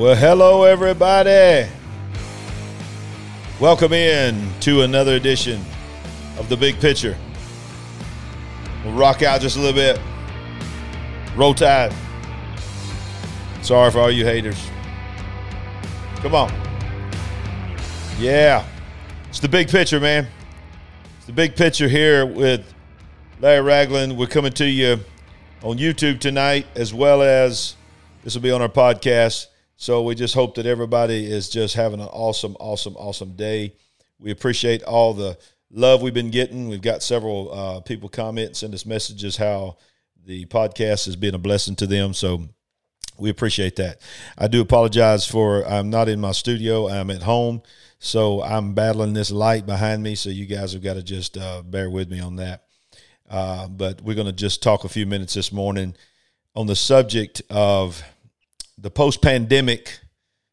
Well, 0.00 0.16
hello, 0.16 0.64
everybody. 0.64 1.70
Welcome 3.60 3.92
in 3.92 4.50
to 4.60 4.80
another 4.80 5.16
edition 5.16 5.62
of 6.38 6.48
The 6.48 6.56
Big 6.56 6.80
Picture. 6.80 7.18
We'll 8.82 8.94
rock 8.94 9.22
out 9.22 9.42
just 9.42 9.58
a 9.58 9.60
little 9.60 9.74
bit. 9.74 10.00
Roll 11.36 11.52
Tide. 11.52 11.92
Sorry 13.60 13.90
for 13.90 13.98
all 13.98 14.10
you 14.10 14.24
haters. 14.24 14.70
Come 16.22 16.34
on. 16.34 16.50
Yeah. 18.18 18.64
It's 19.28 19.40
the 19.40 19.50
big 19.50 19.68
picture, 19.68 20.00
man. 20.00 20.26
It's 21.18 21.26
the 21.26 21.34
big 21.34 21.56
picture 21.56 21.88
here 21.88 22.24
with 22.24 22.72
Larry 23.38 23.60
Ragland. 23.60 24.16
We're 24.16 24.28
coming 24.28 24.52
to 24.52 24.64
you 24.64 25.00
on 25.62 25.76
YouTube 25.76 26.20
tonight, 26.20 26.66
as 26.74 26.94
well 26.94 27.20
as 27.20 27.76
this 28.24 28.34
will 28.34 28.40
be 28.40 28.50
on 28.50 28.62
our 28.62 28.68
podcast. 28.70 29.48
So 29.80 30.02
we 30.02 30.14
just 30.14 30.34
hope 30.34 30.56
that 30.56 30.66
everybody 30.66 31.24
is 31.24 31.48
just 31.48 31.74
having 31.74 32.00
an 32.00 32.08
awesome, 32.08 32.54
awesome, 32.60 32.94
awesome 32.96 33.32
day. 33.32 33.76
We 34.18 34.30
appreciate 34.30 34.82
all 34.82 35.14
the 35.14 35.38
love 35.70 36.02
we've 36.02 36.12
been 36.12 36.30
getting. 36.30 36.68
We've 36.68 36.82
got 36.82 37.02
several 37.02 37.50
uh, 37.50 37.80
people 37.80 38.10
comment 38.10 38.48
and 38.48 38.56
send 38.58 38.74
us 38.74 38.84
messages 38.84 39.38
how 39.38 39.78
the 40.26 40.44
podcast 40.44 41.06
has 41.06 41.16
been 41.16 41.34
a 41.34 41.38
blessing 41.38 41.76
to 41.76 41.86
them. 41.86 42.12
So 42.12 42.46
we 43.18 43.30
appreciate 43.30 43.76
that. 43.76 44.02
I 44.36 44.48
do 44.48 44.60
apologize 44.60 45.26
for 45.26 45.66
I'm 45.66 45.88
not 45.88 46.10
in 46.10 46.20
my 46.20 46.32
studio. 46.32 46.86
I'm 46.86 47.08
at 47.08 47.22
home, 47.22 47.62
so 47.98 48.42
I'm 48.42 48.74
battling 48.74 49.14
this 49.14 49.30
light 49.30 49.64
behind 49.64 50.02
me. 50.02 50.14
So 50.14 50.28
you 50.28 50.44
guys 50.44 50.74
have 50.74 50.82
got 50.82 50.94
to 50.94 51.02
just 51.02 51.38
uh, 51.38 51.62
bear 51.62 51.88
with 51.88 52.10
me 52.10 52.20
on 52.20 52.36
that. 52.36 52.64
Uh, 53.30 53.66
but 53.66 54.02
we're 54.02 54.14
going 54.14 54.26
to 54.26 54.32
just 54.34 54.62
talk 54.62 54.84
a 54.84 54.90
few 54.90 55.06
minutes 55.06 55.32
this 55.32 55.50
morning 55.50 55.96
on 56.54 56.66
the 56.66 56.76
subject 56.76 57.40
of 57.48 58.04
the 58.80 58.90
post 58.90 59.20
pandemic 59.20 60.00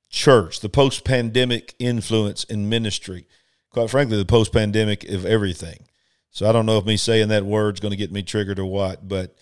church, 0.10 0.60
the 0.60 0.70
post 0.70 1.04
pandemic 1.04 1.76
influence 1.80 2.44
in 2.44 2.70
ministry. 2.70 3.28
Quite 3.70 3.90
frankly, 3.90 4.18
the 4.18 4.26
post 4.26 4.52
pandemic 4.52 5.08
of 5.10 5.26
everything. 5.26 5.86
So 6.32 6.48
I 6.48 6.52
don't 6.52 6.66
know 6.66 6.78
if 6.78 6.86
me 6.86 6.98
saying 6.98 7.30
that 7.30 7.46
word's 7.46 7.80
going 7.80 7.92
to 7.92 7.98
get 7.98 8.12
me 8.12 8.24
triggered 8.24 8.60
or 8.60 8.66
what, 8.66 9.08
but 9.08 9.36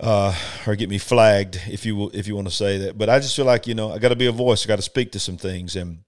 uh, 0.00 0.34
or 0.66 0.74
get 0.74 0.88
me 0.88 0.98
flagged 0.98 1.60
if 1.68 1.84
you 1.84 2.10
if 2.14 2.26
you 2.26 2.34
want 2.34 2.48
to 2.48 2.54
say 2.54 2.78
that. 2.78 2.98
But 2.98 3.08
I 3.08 3.18
just 3.18 3.36
feel 3.36 3.44
like 3.44 3.66
you 3.66 3.74
know 3.74 3.92
I 3.92 3.98
got 3.98 4.08
to 4.08 4.16
be 4.16 4.26
a 4.26 4.32
voice. 4.32 4.64
I 4.64 4.68
got 4.68 4.76
to 4.76 4.82
speak 4.82 5.12
to 5.12 5.20
some 5.20 5.36
things, 5.36 5.76
and 5.76 5.98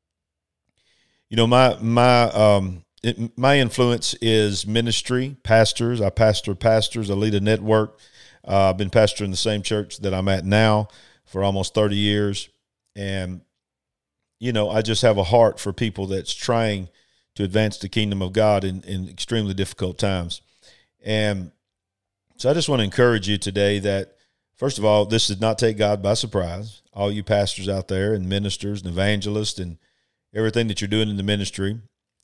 you 1.28 1.37
know 1.37 1.47
my 1.47 1.77
my 1.81 2.25
um 2.25 2.84
it, 3.03 3.37
my 3.37 3.59
influence 3.59 4.14
is 4.22 4.66
ministry, 4.66 5.37
pastors. 5.42 6.00
I 6.00 6.11
pastor 6.11 6.55
pastors. 6.55 7.11
I 7.11 7.14
lead 7.14 7.34
a 7.34 7.41
network. 7.41 7.98
Uh, 8.47 8.70
I've 8.70 8.77
been 8.77 8.91
pastoring 8.91 9.31
the 9.31 9.37
same 9.37 9.62
church 9.62 9.98
that 9.98 10.14
I'm 10.14 10.28
at 10.28 10.44
now 10.44 10.89
for 11.25 11.42
almost 11.42 11.75
30 11.75 11.97
years. 11.97 12.48
And, 12.97 13.41
you 14.39 14.53
know, 14.53 14.70
I 14.70 14.83
just 14.83 15.03
have 15.03 15.19
a 15.19 15.25
heart 15.25 15.58
for 15.58 15.72
people 15.72 16.06
that's 16.06 16.34
trying 16.34 16.89
to 17.34 17.44
advance 17.44 17.78
the 17.78 17.89
kingdom 17.89 18.22
of 18.22 18.33
God 18.33 18.64
in, 18.64 18.83
in 18.83 19.08
extremely 19.08 19.55
difficult 19.55 19.98
times. 19.98 20.41
And 21.05 21.50
so 22.36 22.50
I 22.50 22.55
just 22.55 22.69
want 22.69 22.81
to 22.81 22.84
encourage 22.84 23.28
you 23.28 23.39
today 23.39 23.78
that, 23.81 24.16
first 24.56 24.78
of 24.78 24.84
all, 24.84 25.05
this 25.05 25.27
did 25.27 25.41
not 25.41 25.58
take 25.58 25.77
God 25.77 26.03
by 26.03 26.14
surprise. 26.14 26.83
All 26.92 27.11
you 27.11 27.25
pastors 27.25 27.69
out 27.69 27.88
there 27.88 28.14
and 28.14 28.28
ministers 28.28 28.83
and 28.83 28.91
evangelists 28.91 29.59
and 29.59 29.78
everything 30.34 30.69
that 30.69 30.81
you're 30.81 30.88
doing 30.88 31.09
in 31.09 31.16
the 31.16 31.22
ministry. 31.22 31.81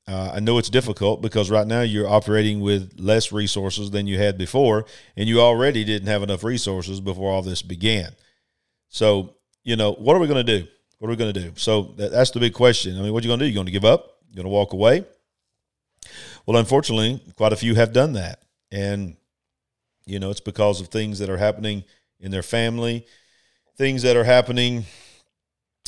Uh, 0.08 0.32
I 0.34 0.40
know 0.40 0.58
it's 0.58 0.70
difficult 0.70 1.22
because 1.22 1.50
right 1.50 1.66
now 1.66 1.82
you're 1.82 2.08
operating 2.08 2.60
with 2.60 2.94
less 2.98 3.30
resources 3.30 3.90
than 3.90 4.06
you 4.06 4.18
had 4.18 4.38
before, 4.38 4.86
and 5.16 5.28
you 5.28 5.40
already 5.40 5.84
didn't 5.84 6.08
have 6.08 6.22
enough 6.22 6.42
resources 6.42 7.00
before 7.00 7.30
all 7.30 7.42
this 7.42 7.62
began. 7.62 8.12
So, 8.90 9.36
you 9.64 9.76
know, 9.76 9.92
what 9.92 10.16
are 10.16 10.20
we 10.20 10.26
going 10.26 10.44
to 10.44 10.58
do? 10.58 10.66
What 10.98 11.08
are 11.08 11.10
we 11.10 11.16
going 11.16 11.32
to 11.32 11.40
do? 11.40 11.52
So 11.56 11.94
that, 11.96 12.10
that's 12.12 12.32
the 12.32 12.40
big 12.40 12.52
question. 12.52 12.98
I 12.98 13.02
mean, 13.02 13.12
what 13.12 13.22
are 13.22 13.26
you 13.26 13.30
going 13.30 13.38
to 13.38 13.44
do? 13.46 13.48
You 13.48 13.54
going 13.54 13.66
to 13.66 13.72
give 13.72 13.84
up? 13.86 14.18
You 14.28 14.36
going 14.36 14.44
to 14.44 14.50
walk 14.50 14.74
away? 14.74 15.04
Well, 16.44 16.58
unfortunately, 16.58 17.22
quite 17.36 17.52
a 17.52 17.56
few 17.56 17.74
have 17.76 17.92
done 17.92 18.14
that, 18.14 18.42
and 18.72 19.16
you 20.06 20.18
know, 20.18 20.30
it's 20.30 20.40
because 20.40 20.80
of 20.80 20.88
things 20.88 21.18
that 21.20 21.30
are 21.30 21.36
happening 21.36 21.84
in 22.18 22.30
their 22.30 22.42
family, 22.42 23.06
things 23.76 24.02
that 24.02 24.16
are 24.16 24.24
happening. 24.24 24.84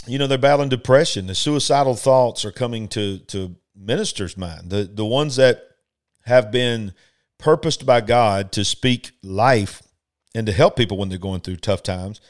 You 0.06 0.18
know, 0.18 0.26
they're 0.26 0.38
battling 0.38 0.68
depression. 0.68 1.26
The 1.26 1.34
suicidal 1.34 1.94
thoughts 1.94 2.44
are 2.44 2.52
coming 2.52 2.88
to 2.88 3.18
to 3.18 3.56
ministers' 3.74 4.36
mind. 4.36 4.70
The 4.70 4.84
the 4.84 5.06
ones 5.06 5.36
that 5.36 5.62
have 6.26 6.52
been 6.52 6.92
purposed 7.38 7.84
by 7.84 8.00
God 8.00 8.52
to 8.52 8.64
speak 8.64 9.12
life 9.22 9.82
and 10.34 10.46
to 10.46 10.52
help 10.52 10.76
people 10.76 10.96
when 10.98 11.08
they're 11.08 11.18
going 11.18 11.40
through 11.40 11.56
tough 11.56 11.82
times 11.82 12.20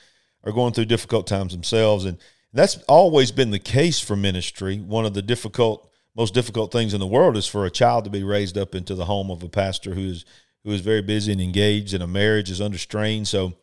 are 0.45 0.53
going 0.53 0.73
through 0.73 0.87
difficult 0.87 1.27
times 1.27 1.53
themselves. 1.53 2.05
And 2.05 2.19
that's 2.53 2.77
always 2.89 3.31
been 3.33 3.51
the 3.51 3.59
case 3.59 4.01
for 4.01 4.17
ministry. 4.17 4.79
One 4.79 5.07
of 5.07 5.15
the 5.15 5.23
difficult, 5.23 5.91
most 6.17 6.35
difficult 6.35 6.73
things 6.73 6.95
in 6.95 7.01
the 7.01 7.07
world 7.07 7.37
is 7.37 7.47
for 7.47 7.65
a 7.65 7.71
child 7.71 8.05
to 8.05 8.11
be 8.11 8.23
raised 8.23 8.59
up 8.59 8.75
into 8.75 8.95
the 8.95 9.07
home 9.07 9.31
of 9.31 9.43
a 9.43 9.49
pastor 9.49 9.95
who 9.95 10.09
is 10.09 10.25
who 10.65 10.71
is 10.71 10.81
very 10.81 11.03
busy 11.03 11.33
and 11.33 11.41
engaged, 11.41 11.93
and 11.93 12.05
a 12.05 12.07
marriage 12.07 12.49
is 12.49 12.61
under 12.61 12.79
strain. 12.79 13.25
So, 13.25 13.55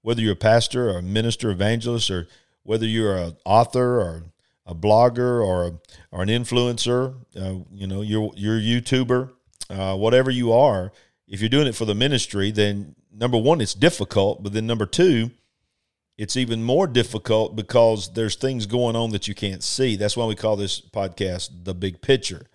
whether 0.00 0.22
you're 0.22 0.32
a 0.32 0.36
pastor 0.36 0.88
or 0.88 0.98
a 0.98 1.02
minister, 1.02 1.50
evangelist, 1.50 2.10
or 2.10 2.26
whether 2.62 2.86
you're 2.86 3.16
an 3.18 3.36
author 3.44 4.00
or 4.00 4.22
a 4.64 4.74
blogger 4.74 5.44
or 5.44 5.80
or 6.10 6.22
an 6.22 6.30
influencer, 6.30 7.14
uh, 7.36 7.64
you 7.70 7.86
know, 7.86 8.00
you're 8.00 8.30
you're 8.34 8.56
a 8.56 8.60
YouTuber, 8.60 9.30
uh, 9.68 9.96
whatever 9.96 10.30
you 10.30 10.52
are, 10.52 10.90
if 11.26 11.40
you're 11.40 11.50
doing 11.50 11.66
it 11.66 11.74
for 11.74 11.84
the 11.84 11.94
ministry, 11.94 12.50
then 12.50 12.94
number 13.12 13.38
one, 13.38 13.60
it's 13.60 13.74
difficult, 13.74 14.42
but 14.42 14.52
then 14.52 14.66
number 14.66 14.86
two, 14.86 15.30
it's 16.18 16.36
even 16.36 16.64
more 16.64 16.88
difficult 16.88 17.54
because 17.54 18.12
there's 18.12 18.34
things 18.34 18.66
going 18.66 18.96
on 18.96 19.10
that 19.10 19.28
you 19.28 19.34
can't 19.36 19.62
see. 19.62 19.94
That's 19.94 20.16
why 20.16 20.26
we 20.26 20.34
call 20.34 20.56
this 20.56 20.80
podcast 20.80 21.64
the 21.64 21.74
big 21.74 22.02
picture. 22.02 22.46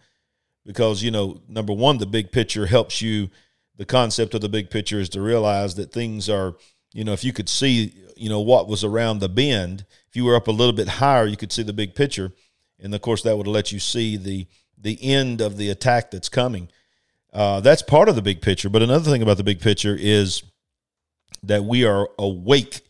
Because, 0.66 1.01
you 1.01 1.12
know, 1.12 1.41
number 1.47 1.72
one, 1.72 1.97
the 1.97 2.06
big 2.06 2.31
picture 2.31 2.66
helps 2.66 3.01
you. 3.01 3.29
The 3.78 3.85
concept 3.85 4.34
of 4.34 4.41
the 4.41 4.50
big 4.50 4.69
picture 4.69 5.00
is 5.00 5.09
to 5.09 5.22
realize 5.22 5.75
that 5.75 5.94
things 5.94 6.29
are, 6.29 6.56
you 6.94 7.06
know, 7.06 7.13
if 7.13 7.24
you 7.24 7.31
could 7.31 7.50
see, 7.50 7.94
you 8.18 8.29
know, 8.29 8.41
what 8.41 8.68
was 8.68 8.84
around 8.84 9.19
the 9.19 9.29
bend, 9.29 9.85
if 10.09 10.16
you 10.16 10.25
were 10.25 10.35
up 10.35 10.47
a 10.47 10.51
little 10.51 10.74
bit 10.74 10.88
higher, 10.88 11.25
you 11.25 11.38
could 11.38 11.51
see 11.51 11.63
the 11.63 11.74
big 11.74 11.95
picture. 11.95 12.34
And 12.80 12.94
of 12.94 13.01
course, 13.01 13.24
that 13.24 13.38
would 13.38 13.47
let 13.47 13.72
you 13.72 13.80
see 13.80 14.18
the 14.18 14.45
the 14.78 15.01
end 15.01 15.40
of 15.40 15.56
the 15.56 15.69
attack 15.69 16.12
that's 16.12 16.28
coming. 16.28 16.68
Uh, 17.31 17.62
that's 17.62 17.81
part 17.81 18.09
of 18.09 18.16
the 18.16 18.22
big 18.22 18.41
picture. 18.41 18.69
But 18.69 18.84
another 18.84 19.09
thing 19.09 19.22
about 19.22 19.38
the 19.38 19.44
big 19.44 19.62
picture 19.62 19.97
is 19.97 20.44
that 21.41 21.63
we 21.63 21.85
are 21.85 22.09
awake 22.19 22.81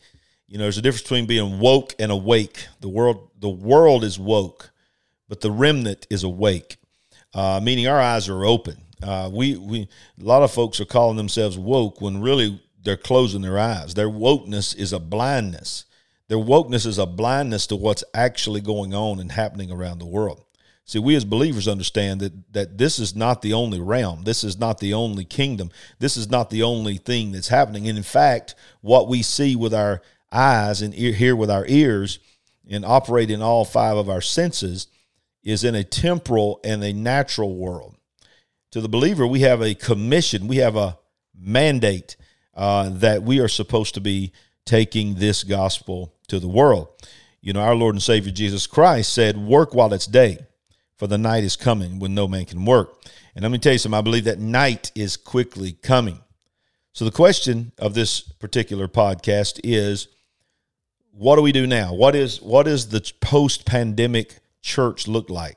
you 0.48 0.58
know, 0.58 0.64
there's 0.64 0.78
a 0.78 0.82
difference 0.82 1.02
between 1.02 1.26
being 1.26 1.58
woke 1.58 1.94
and 1.98 2.12
awake. 2.12 2.66
The 2.80 2.88
world, 2.88 3.30
the 3.38 3.48
world 3.48 4.04
is 4.04 4.18
woke, 4.18 4.70
but 5.28 5.40
the 5.40 5.50
remnant 5.50 6.06
is 6.10 6.22
awake, 6.22 6.76
uh, 7.32 7.60
meaning 7.62 7.88
our 7.88 8.00
eyes 8.00 8.28
are 8.28 8.44
open. 8.44 8.76
Uh, 9.02 9.30
we, 9.32 9.56
we, 9.56 9.88
a 10.20 10.24
lot 10.24 10.42
of 10.42 10.52
folks 10.52 10.80
are 10.80 10.86
calling 10.86 11.16
themselves 11.16 11.58
woke 11.58 12.00
when 12.00 12.20
really 12.20 12.62
they're 12.82 12.96
closing 12.96 13.42
their 13.42 13.58
eyes. 13.58 13.94
Their 13.94 14.08
wokeness 14.08 14.76
is 14.76 14.92
a 14.92 15.00
blindness. 15.00 15.84
Their 16.28 16.38
wokeness 16.38 16.86
is 16.86 16.98
a 16.98 17.06
blindness 17.06 17.66
to 17.68 17.76
what's 17.76 18.04
actually 18.14 18.60
going 18.60 18.94
on 18.94 19.20
and 19.20 19.32
happening 19.32 19.70
around 19.70 19.98
the 19.98 20.06
world. 20.06 20.44
See, 20.86 20.98
we 20.98 21.16
as 21.16 21.24
believers 21.24 21.66
understand 21.66 22.20
that 22.20 22.52
that 22.52 22.76
this 22.76 22.98
is 22.98 23.16
not 23.16 23.40
the 23.40 23.54
only 23.54 23.80
realm. 23.80 24.24
This 24.24 24.44
is 24.44 24.58
not 24.58 24.78
the 24.78 24.92
only 24.92 25.24
kingdom. 25.24 25.70
This 25.98 26.16
is 26.18 26.28
not 26.28 26.50
the 26.50 26.62
only 26.62 26.98
thing 26.98 27.32
that's 27.32 27.48
happening. 27.48 27.88
And 27.88 27.96
in 27.96 28.04
fact, 28.04 28.54
what 28.82 29.08
we 29.08 29.22
see 29.22 29.56
with 29.56 29.72
our 29.72 30.02
eyes 30.34 30.82
and 30.82 30.98
ear, 30.98 31.12
hear 31.12 31.36
with 31.36 31.50
our 31.50 31.64
ears 31.66 32.18
and 32.68 32.84
operate 32.84 33.30
in 33.30 33.42
all 33.42 33.64
five 33.64 33.96
of 33.96 34.08
our 34.08 34.20
senses 34.20 34.88
is 35.42 35.64
in 35.64 35.74
a 35.74 35.84
temporal 35.84 36.60
and 36.64 36.82
a 36.82 36.92
natural 36.92 37.54
world. 37.54 37.96
To 38.72 38.80
the 38.80 38.88
believer, 38.88 39.26
we 39.26 39.40
have 39.40 39.62
a 39.62 39.74
commission, 39.74 40.48
we 40.48 40.56
have 40.56 40.76
a 40.76 40.98
mandate 41.38 42.16
uh, 42.54 42.88
that 42.90 43.22
we 43.22 43.40
are 43.40 43.48
supposed 43.48 43.94
to 43.94 44.00
be 44.00 44.32
taking 44.64 45.14
this 45.14 45.44
gospel 45.44 46.14
to 46.28 46.40
the 46.40 46.48
world. 46.48 46.88
You 47.40 47.52
know, 47.52 47.60
our 47.60 47.74
Lord 47.74 47.94
and 47.94 48.02
Savior 48.02 48.32
Jesus 48.32 48.66
Christ 48.66 49.12
said, 49.12 49.36
Work 49.36 49.74
while 49.74 49.92
it's 49.92 50.06
day, 50.06 50.38
for 50.96 51.06
the 51.06 51.18
night 51.18 51.44
is 51.44 51.56
coming 51.56 51.98
when 51.98 52.14
no 52.14 52.26
man 52.26 52.46
can 52.46 52.64
work. 52.64 53.02
And 53.34 53.42
let 53.42 53.52
me 53.52 53.58
tell 53.58 53.72
you 53.72 53.78
something, 53.78 53.98
I 53.98 54.02
believe 54.02 54.24
that 54.24 54.38
night 54.38 54.90
is 54.94 55.16
quickly 55.16 55.72
coming. 55.72 56.20
So 56.92 57.04
the 57.04 57.10
question 57.10 57.72
of 57.78 57.94
this 57.94 58.20
particular 58.20 58.88
podcast 58.88 59.60
is 59.64 60.08
what 61.16 61.36
do 61.36 61.42
we 61.42 61.52
do 61.52 61.66
now? 61.66 61.94
What 61.94 62.16
is 62.16 62.42
what 62.42 62.66
is 62.66 62.88
the 62.88 63.00
post 63.20 63.64
pandemic 63.64 64.40
church 64.62 65.06
look 65.06 65.30
like? 65.30 65.56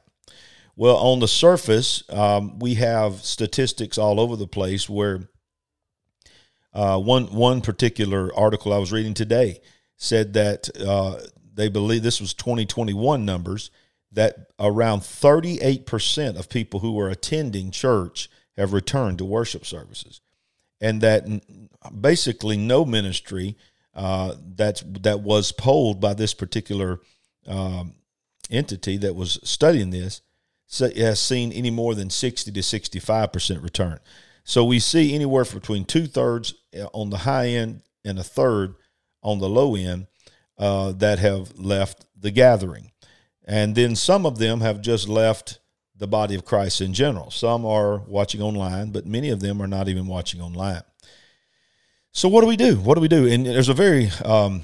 Well, 0.75 0.97
on 0.97 1.19
the 1.19 1.27
surface, 1.27 2.03
um, 2.09 2.59
we 2.59 2.75
have 2.75 3.23
statistics 3.23 3.97
all 3.97 4.19
over 4.19 4.35
the 4.35 4.47
place 4.47 4.87
where 4.87 5.27
uh, 6.73 6.99
one 6.99 7.25
one 7.33 7.61
particular 7.61 8.31
article 8.35 8.71
I 8.71 8.77
was 8.77 8.91
reading 8.91 9.15
today 9.15 9.61
said 9.95 10.33
that 10.33 10.69
uh, 10.79 11.19
they 11.55 11.69
believe 11.69 12.03
this 12.03 12.21
was 12.21 12.35
2021 12.35 13.25
numbers 13.25 13.71
that 14.11 14.51
around 14.59 14.99
38% 14.99 16.37
of 16.37 16.49
people 16.49 16.79
who 16.79 16.93
were 16.93 17.09
attending 17.09 17.71
church 17.71 18.29
have 18.55 18.73
returned 18.73 19.17
to 19.17 19.25
worship 19.25 19.65
services, 19.65 20.21
and 20.79 21.01
that 21.01 21.25
basically 21.99 22.57
no 22.57 22.85
ministry 22.85 23.57
uh, 23.97 24.35
that's 24.55 24.83
that 25.01 25.21
was 25.21 25.51
polled 25.51 25.99
by 25.99 26.13
this 26.13 26.33
particular 26.33 27.01
um, 27.47 27.95
entity 28.49 28.95
that 28.97 29.15
was 29.15 29.39
studying 29.43 29.89
this 29.89 30.21
has 30.79 31.19
seen 31.19 31.51
any 31.51 31.71
more 31.71 31.95
than 31.95 32.09
60 32.09 32.51
to 32.51 32.59
65% 32.59 33.63
return. 33.63 33.99
So 34.43 34.65
we 34.65 34.79
see 34.79 35.15
anywhere 35.15 35.45
between 35.45 35.85
two 35.85 36.07
thirds 36.07 36.53
uh, 36.77 36.85
on 36.93 37.09
the 37.09 37.19
high 37.19 37.47
end 37.47 37.81
and 38.05 38.19
a 38.19 38.23
third 38.23 38.75
on 39.21 39.39
the 39.39 39.49
low 39.49 39.75
end 39.75 40.07
uh, 40.57 40.91
that 40.93 41.19
have 41.19 41.57
left 41.57 42.05
the 42.19 42.31
gathering. 42.31 42.91
And 43.45 43.75
then 43.75 43.95
some 43.95 44.25
of 44.25 44.39
them 44.39 44.61
have 44.61 44.81
just 44.81 45.07
left 45.07 45.59
the 45.95 46.07
body 46.07 46.35
of 46.35 46.45
Christ 46.45 46.81
in 46.81 46.93
general. 46.93 47.31
Some 47.31 47.65
are 47.65 47.99
watching 47.99 48.41
online, 48.41 48.91
but 48.91 49.05
many 49.05 49.29
of 49.29 49.39
them 49.39 49.61
are 49.61 49.67
not 49.67 49.87
even 49.87 50.05
watching 50.05 50.41
online. 50.41 50.83
So 52.17 52.27
what 52.27 52.41
do 52.41 52.47
we 52.47 52.57
do? 52.57 52.77
What 52.77 52.95
do 52.95 53.01
we 53.01 53.07
do? 53.07 53.27
And 53.27 53.45
there's 53.45 53.69
a 53.69 53.75
very 53.75 54.09
um, 54.25 54.63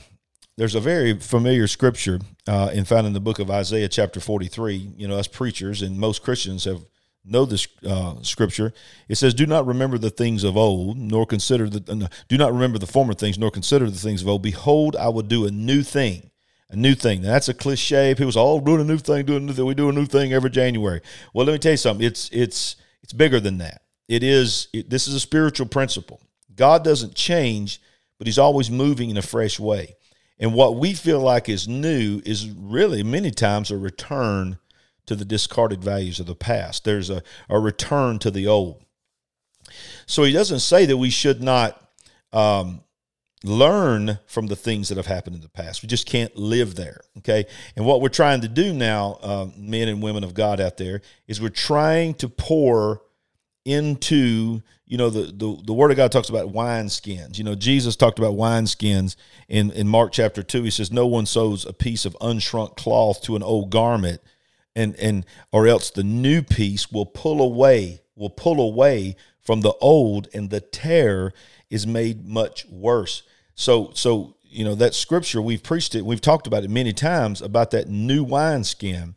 there's 0.58 0.74
a 0.74 0.80
very 0.80 1.20
familiar 1.20 1.68
scripture 1.68 2.20
uh, 2.48 2.72
and 2.74 2.88
found 2.88 3.06
in 3.06 3.14
the 3.14 3.20
book 3.20 3.38
of 3.38 3.52
Isaiah, 3.52 3.88
chapter 3.88 4.20
43. 4.20 4.94
You 4.98 5.08
know, 5.08 5.20
us 5.20 5.28
preachers 5.28 5.84
and 5.84 6.00
most 6.00 6.24
Christians 6.24 6.64
have 6.64 6.84
know 7.24 7.46
this 7.46 7.68
uh, 7.88 8.16
scripture. 8.24 8.74
It 9.08 9.18
says, 9.20 9.36
"Do 9.36 9.46
not 9.46 9.68
remember 9.68 10.00
the 10.00 10.10
things 10.10 10.44
of 10.44 10.58
old, 10.58 10.98
nor 10.98 11.28
consider 11.28 11.70
the 11.70 12.06
uh, 12.06 12.08
do 12.28 12.40
not 12.40 12.52
remember 12.52 12.80
the 12.80 12.88
former 12.88 13.14
things, 13.14 13.38
nor 13.38 13.52
consider 13.52 13.88
the 13.88 14.00
things 14.00 14.24
of 14.24 14.30
old. 14.30 14.42
Behold, 14.42 14.96
I 14.96 15.10
will 15.10 15.22
do 15.22 15.46
a 15.46 15.52
new 15.52 15.84
thing." 15.84 16.32
A 16.72 16.76
new 16.76 16.96
thing. 16.96 17.22
Now, 17.22 17.34
that's 17.34 17.50
a 17.50 17.54
cliche. 17.54 18.16
People 18.16 18.32
say, 18.32 18.40
"Oh, 18.40 18.60
doing 18.62 18.82
a 18.82 18.84
new 18.84 18.98
thing, 18.98 19.28
doing 19.28 19.44
a 19.44 19.46
new 19.46 19.54
thing. 19.54 19.66
We 19.66 19.76
do 19.76 19.90
a 19.90 19.94
new 19.94 20.08
thing 20.08 20.34
every 20.34 20.50
January." 20.50 21.02
Well, 21.32 21.46
let 21.46 21.54
me 21.54 21.60
tell 21.60 21.74
you 21.74 21.78
something. 21.78 22.04
It's 22.04 22.32
it's 22.34 22.78
it's 23.04 23.14
bigger 23.14 23.40
than 23.40 23.60
that. 23.60 23.84
It 24.08 24.24
is. 24.24 24.70
It, 24.74 24.90
this 24.90 25.08
is 25.08 25.14
a 25.14 25.20
spiritual 25.20 25.68
principle. 25.68 26.20
God 26.56 26.84
doesn't 26.84 27.16
change, 27.16 27.82
but 28.18 28.28
He's 28.28 28.40
always 28.40 28.70
moving 28.70 29.10
in 29.10 29.18
a 29.18 29.22
fresh 29.22 29.60
way. 29.60 29.96
And 30.40 30.54
what 30.54 30.76
we 30.76 30.94
feel 30.94 31.20
like 31.20 31.48
is 31.48 31.68
new 31.68 32.22
is 32.26 32.50
really 32.50 33.04
many 33.04 33.32
times 33.32 33.72
a 33.72 33.78
return 33.78 34.58
to 35.06 35.16
the 35.16 35.26
discarded 35.26 35.84
values 35.84 36.20
of 36.20 36.26
the 36.26 36.36
past. 36.36 36.84
There's 36.84 37.10
a, 37.10 37.22
a 37.50 37.60
return 37.60 38.20
to 38.20 38.32
the 38.32 38.48
old. 38.48 38.84
So 40.06 40.24
he 40.24 40.32
doesn't 40.32 40.60
say 40.60 40.86
that 40.86 40.98
we 40.98 41.10
should 41.10 41.42
not 41.42 41.82
um, 42.32 42.84
learn 43.44 44.20
from 44.26 44.48
the 44.48 44.56
things 44.56 44.90
that 44.90 44.98
have 44.98 45.08
happened 45.08 45.36
in 45.36 45.42
the 45.42 45.50
past. 45.50 45.84
We 45.84 45.88
just 45.88 46.08
can't 46.08 46.36
live 46.36 46.76
there. 46.76 47.02
Okay. 47.20 47.46
And 47.76 47.86
what 47.86 48.02
we're 48.02 48.10
trying 48.10 48.42
to 48.42 48.48
do 48.48 48.74
now, 48.74 49.20
uh, 49.22 49.48
men 49.58 49.88
and 49.88 50.02
women 50.02 50.24
of 50.24 50.34
God 50.34 50.60
out 50.60 50.78
there, 50.78 51.02
is 51.28 51.42
we're 51.42 51.50
trying 51.50 52.16
to 52.16 52.30
pour 52.30 53.02
into 53.66 54.62
you 54.86 54.98
know 54.98 55.10
the, 55.10 55.32
the 55.32 55.62
the 55.66 55.74
word 55.74 55.92
of 55.92 55.98
god 55.98 56.12
talks 56.12 56.30
about 56.30 56.50
wine 56.50 56.90
skins. 56.90 57.38
You 57.38 57.44
know 57.44 57.56
jesus 57.56 57.96
talked 57.96 58.20
about 58.20 58.36
wine 58.36 58.68
skins 58.68 59.16
in 59.48 59.72
in 59.72 59.88
mark 59.88 60.12
chapter 60.12 60.44
2 60.44 60.64
he 60.64 60.70
says 60.70 60.92
no 60.92 61.08
one 61.08 61.26
sews 61.26 61.66
a 61.66 61.74
piece 61.74 62.06
of 62.06 62.18
unshrunk 62.20 62.76
cloth 62.76 63.22
to 63.24 63.36
an 63.36 63.44
old 63.44 63.70
garment 63.70 64.22
and 64.76 64.96
and 64.96 65.26
or 65.52 65.68
else 65.68 65.92
the 65.92 66.04
new 66.04 66.42
piece 66.42 66.92
will 66.92 67.06
pull 67.06 67.42
away 67.42 68.02
will 68.16 68.30
pull 68.30 68.60
away 68.60 69.16
from 69.44 69.62
the 69.62 69.74
old 69.82 70.28
and 70.34 70.50
the 70.50 70.62
tear 70.62 71.34
is 71.70 71.86
made 71.86 72.28
much 72.28 72.66
worse. 72.70 73.24
So 73.56 73.92
so 73.94 74.36
you 74.44 74.64
know 74.64 74.76
that 74.76 74.94
scripture 74.94 75.42
we've 75.42 75.64
preached 75.64 75.96
it 75.96 76.06
we've 76.06 76.22
talked 76.22 76.48
about 76.48 76.64
it 76.64 76.70
many 76.70 76.94
times 76.94 77.42
about 77.42 77.72
that 77.72 77.90
new 77.90 78.24
wineskin 78.24 79.16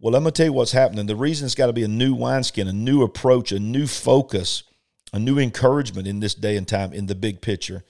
well, 0.00 0.14
I'm 0.14 0.22
going 0.22 0.32
to 0.32 0.36
tell 0.36 0.46
you 0.46 0.52
what's 0.54 0.72
happening. 0.72 1.06
The 1.06 1.14
reason 1.14 1.44
it's 1.44 1.54
got 1.54 1.66
to 1.66 1.74
be 1.74 1.84
a 1.84 1.88
new 1.88 2.14
wineskin, 2.14 2.68
a 2.68 2.72
new 2.72 3.02
approach, 3.02 3.52
a 3.52 3.60
new 3.60 3.86
focus, 3.86 4.62
a 5.12 5.18
new 5.18 5.38
encouragement 5.38 6.08
in 6.08 6.20
this 6.20 6.34
day 6.34 6.56
and 6.56 6.66
time 6.66 6.92
in 6.94 7.06
the 7.06 7.14
big 7.14 7.42
picture. 7.42 7.84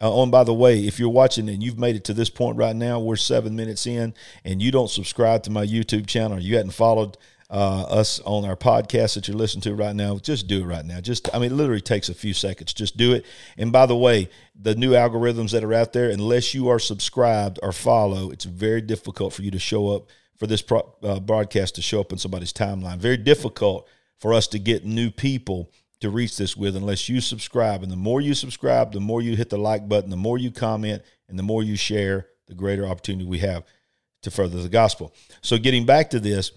Uh, 0.00 0.12
oh, 0.12 0.22
and 0.22 0.32
by 0.32 0.44
the 0.44 0.54
way, 0.54 0.80
if 0.80 0.98
you're 0.98 1.10
watching 1.10 1.48
and 1.48 1.62
you've 1.62 1.78
made 1.78 1.94
it 1.94 2.04
to 2.04 2.14
this 2.14 2.30
point 2.30 2.56
right 2.56 2.74
now, 2.74 2.98
we're 2.98 3.16
seven 3.16 3.54
minutes 3.54 3.86
in, 3.86 4.14
and 4.44 4.62
you 4.62 4.72
don't 4.72 4.90
subscribe 4.90 5.42
to 5.42 5.50
my 5.50 5.64
YouTube 5.64 6.06
channel, 6.06 6.40
you 6.40 6.56
hadn't 6.56 6.72
followed 6.72 7.18
uh, 7.50 7.82
us 7.82 8.18
on 8.24 8.46
our 8.46 8.56
podcast 8.56 9.14
that 9.14 9.28
you're 9.28 9.36
listening 9.36 9.60
to 9.60 9.74
right 9.74 9.94
now, 9.94 10.16
just 10.18 10.48
do 10.48 10.62
it 10.62 10.64
right 10.64 10.86
now. 10.86 11.02
Just, 11.02 11.28
I 11.34 11.38
mean, 11.38 11.52
it 11.52 11.54
literally 11.54 11.82
takes 11.82 12.08
a 12.08 12.14
few 12.14 12.32
seconds. 12.32 12.72
Just 12.72 12.96
do 12.96 13.12
it. 13.12 13.26
And 13.58 13.70
by 13.70 13.84
the 13.84 13.96
way, 13.96 14.30
the 14.58 14.74
new 14.74 14.92
algorithms 14.92 15.52
that 15.52 15.62
are 15.62 15.74
out 15.74 15.92
there, 15.92 16.08
unless 16.08 16.54
you 16.54 16.68
are 16.68 16.78
subscribed 16.78 17.60
or 17.62 17.72
follow, 17.72 18.30
it's 18.30 18.46
very 18.46 18.80
difficult 18.80 19.34
for 19.34 19.42
you 19.42 19.50
to 19.50 19.58
show 19.58 19.94
up 19.94 20.08
for 20.42 20.48
this 20.48 20.60
pro, 20.60 20.92
uh, 21.04 21.20
broadcast 21.20 21.76
to 21.76 21.80
show 21.80 22.00
up 22.00 22.10
in 22.10 22.18
somebody's 22.18 22.52
timeline. 22.52 22.98
Very 22.98 23.16
difficult 23.16 23.88
for 24.18 24.34
us 24.34 24.48
to 24.48 24.58
get 24.58 24.84
new 24.84 25.08
people 25.08 25.70
to 26.00 26.10
reach 26.10 26.36
this 26.36 26.56
with 26.56 26.74
unless 26.74 27.08
you 27.08 27.20
subscribe. 27.20 27.84
And 27.84 27.92
the 27.92 27.96
more 27.96 28.20
you 28.20 28.34
subscribe, 28.34 28.92
the 28.92 28.98
more 28.98 29.22
you 29.22 29.36
hit 29.36 29.50
the 29.50 29.56
like 29.56 29.88
button, 29.88 30.10
the 30.10 30.16
more 30.16 30.38
you 30.38 30.50
comment, 30.50 31.04
and 31.28 31.38
the 31.38 31.44
more 31.44 31.62
you 31.62 31.76
share, 31.76 32.26
the 32.48 32.54
greater 32.54 32.84
opportunity 32.84 33.24
we 33.24 33.38
have 33.38 33.62
to 34.22 34.32
further 34.32 34.60
the 34.60 34.68
gospel. 34.68 35.14
So, 35.42 35.58
getting 35.58 35.86
back 35.86 36.10
to 36.10 36.18
this, 36.18 36.50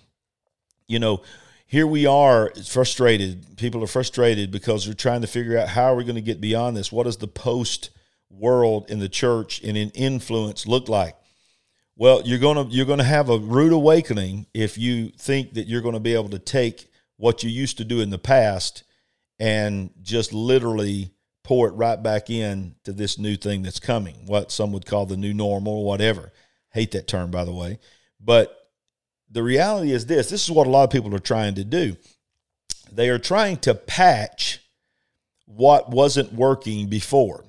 you 0.88 0.98
know, 0.98 1.22
here 1.68 1.86
we 1.86 2.08
are 2.08 2.52
frustrated. 2.68 3.56
People 3.56 3.84
are 3.84 3.88
frustrated 3.88 4.50
because 4.50 4.86
they're 4.86 4.96
trying 4.96 5.22
to 5.22 5.28
figure 5.28 5.60
out 5.60 5.68
how 5.68 5.94
are 5.94 5.96
we 5.96 6.06
going 6.06 6.16
to 6.16 6.24
get 6.24 6.42
beyond 6.42 6.76
this? 6.76 6.92
What 6.92 7.04
does 7.04 7.18
the 7.18 7.28
post 7.28 7.92
world 8.32 8.90
in 8.90 8.98
the 8.98 9.10
church 9.10 9.62
and 9.62 9.78
in 9.78 9.92
influence 9.92 10.66
look 10.66 10.90
like? 10.90 11.16
Well, 11.98 12.22
you're 12.26 12.40
gonna 12.40 12.68
you're 12.70 12.86
gonna 12.86 13.06
have 13.06 13.30
a 13.30 13.38
rude 13.38 13.72
awakening 13.72 14.48
if 14.54 14.78
you 14.78 15.10
think 15.18 15.54
that 15.54 15.68
you're 15.68 15.82
to 15.82 16.00
be 16.00 16.14
able 16.14 16.30
to 16.30 16.40
take 16.40 16.92
what 17.18 17.42
you 17.42 17.50
used 17.50 17.78
to 17.78 17.86
do 17.86 18.02
in 18.02 18.10
the 18.10 18.18
past 18.18 18.84
and 19.40 19.92
just 20.02 20.34
literally 20.34 21.12
pour 21.44 21.70
it 21.70 21.74
right 21.74 22.02
back 22.02 22.30
in 22.30 22.76
to 22.84 22.92
this 22.92 23.18
new 23.18 23.38
thing 23.38 23.62
that's 23.62 23.80
coming. 23.80 24.16
What 24.26 24.52
some 24.52 24.74
would 24.74 24.86
call 24.86 25.06
the 25.06 25.16
new 25.16 25.34
normal, 25.34 25.74
or 25.74 25.86
whatever. 25.86 26.34
Hate 26.74 26.92
that 26.92 27.08
term, 27.08 27.32
by 27.32 27.46
the 27.46 27.54
way. 27.54 27.80
But 28.20 28.70
the 29.32 29.44
reality 29.44 29.92
is 29.92 30.06
this: 30.06 30.30
this 30.30 30.44
is 30.44 30.52
what 30.52 30.68
a 30.68 30.70
lot 30.70 30.84
of 30.84 30.90
people 30.90 31.16
are 31.16 31.20
trying 31.20 31.56
to 31.56 31.64
do. 31.64 31.96
They 32.92 33.10
are 33.10 33.20
trying 33.20 33.58
to 33.60 33.74
patch 33.74 34.60
what 35.46 35.92
wasn't 35.92 36.34
working 36.34 36.90
before. 36.90 37.45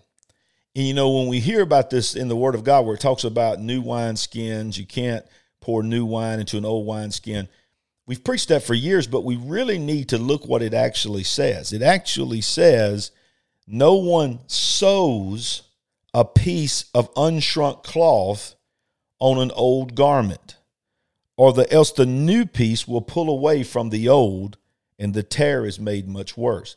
And 0.76 0.86
you 0.86 0.92
know, 0.92 1.08
when 1.08 1.28
we 1.28 1.40
hear 1.40 1.62
about 1.62 1.88
this 1.88 2.14
in 2.14 2.28
the 2.28 2.36
Word 2.36 2.54
of 2.54 2.62
God, 2.62 2.84
where 2.84 2.96
it 2.96 3.00
talks 3.00 3.24
about 3.24 3.60
new 3.60 3.80
wine 3.80 4.14
skins, 4.14 4.76
you 4.76 4.84
can't 4.84 5.24
pour 5.58 5.82
new 5.82 6.04
wine 6.04 6.38
into 6.38 6.58
an 6.58 6.66
old 6.66 6.84
wine 6.86 7.10
skin. 7.10 7.48
We've 8.04 8.22
preached 8.22 8.48
that 8.48 8.62
for 8.62 8.74
years, 8.74 9.06
but 9.06 9.24
we 9.24 9.36
really 9.36 9.78
need 9.78 10.10
to 10.10 10.18
look 10.18 10.46
what 10.46 10.60
it 10.60 10.74
actually 10.74 11.24
says. 11.24 11.72
It 11.72 11.80
actually 11.80 12.42
says, 12.42 13.10
no 13.66 13.94
one 13.94 14.40
sews 14.48 15.62
a 16.12 16.26
piece 16.26 16.84
of 16.94 17.12
unshrunk 17.14 17.82
cloth 17.82 18.54
on 19.18 19.38
an 19.38 19.52
old 19.52 19.94
garment, 19.94 20.58
or 21.38 21.54
the, 21.54 21.72
else 21.72 21.90
the 21.90 22.04
new 22.04 22.44
piece 22.44 22.86
will 22.86 23.00
pull 23.00 23.30
away 23.30 23.62
from 23.62 23.88
the 23.88 24.10
old, 24.10 24.58
and 24.98 25.14
the 25.14 25.22
tear 25.22 25.64
is 25.64 25.80
made 25.80 26.06
much 26.06 26.36
worse. 26.36 26.76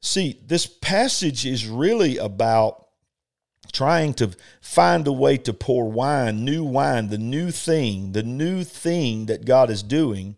See, 0.00 0.40
this 0.46 0.66
passage 0.66 1.44
is 1.44 1.68
really 1.68 2.16
about 2.16 2.81
trying 3.72 4.14
to 4.14 4.30
find 4.60 5.06
a 5.06 5.12
way 5.12 5.36
to 5.38 5.52
pour 5.52 5.90
wine, 5.90 6.44
new 6.44 6.64
wine, 6.64 7.08
the 7.08 7.18
new 7.18 7.50
thing, 7.50 8.12
the 8.12 8.22
new 8.22 8.64
thing 8.64 9.26
that 9.26 9.44
God 9.44 9.70
is 9.70 9.82
doing, 9.82 10.36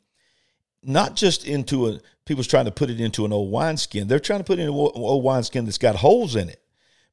not 0.83 1.17
just 1.17 1.47
into 1.47 1.89
a 1.89 2.01
people's 2.25 2.47
trying 2.47 2.65
to 2.65 2.71
put 2.71 2.91
it 2.91 3.01
into 3.01 3.25
an 3.25 3.33
old 3.33 3.51
wineskin. 3.51 4.09
They're 4.09 4.19
trying 4.19 4.41
to 4.41 4.45
put 4.45 4.59
it 4.59 4.63
in 4.63 4.69
an 4.69 4.75
old 4.75 5.25
wineskin 5.25 5.65
that's 5.65 5.79
got 5.79 5.97
holes 5.97 6.37
in 6.37 6.49
it. 6.49 6.61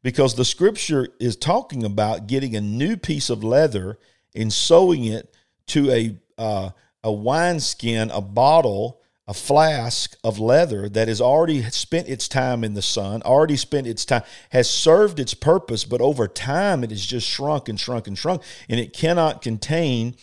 Because 0.04 0.36
the 0.36 0.46
scripture 0.46 1.10
is 1.20 1.36
talking 1.36 1.84
about 1.84 2.28
getting 2.28 2.56
a 2.56 2.62
new 2.62 2.98
piece 2.98 3.30
of 3.30 3.44
leather 3.44 4.00
and 4.34 4.52
sewing 4.52 5.06
it 5.06 5.36
to 5.68 5.92
a 5.92 6.18
uh, 6.38 6.70
a 7.04 7.12
wineskin, 7.12 8.12
a 8.12 8.22
bottle 8.22 9.01
a 9.32 9.34
flask 9.34 10.18
of 10.26 10.40
leather 10.40 10.90
that 10.90 11.08
has 11.08 11.22
already 11.22 11.64
spent 11.70 12.10
its 12.10 12.28
time 12.28 12.66
in 12.66 12.74
the 12.74 12.82
sun, 12.82 13.22
already 13.22 13.56
spent 13.56 13.88
its 13.88 14.04
time, 14.04 14.24
has 14.50 14.70
served 14.70 15.22
its 15.22 15.34
purpose, 15.34 15.86
but 15.86 16.02
over 16.02 16.28
time 16.28 16.84
it 16.84 16.90
has 16.90 17.06
just 17.06 17.30
shrunk 17.30 17.70
and 17.70 17.80
shrunk 17.80 18.08
and 18.08 18.18
shrunk, 18.18 18.42
and 18.68 18.78
it 18.78 18.92
cannot 18.92 19.42
contain 19.42 20.18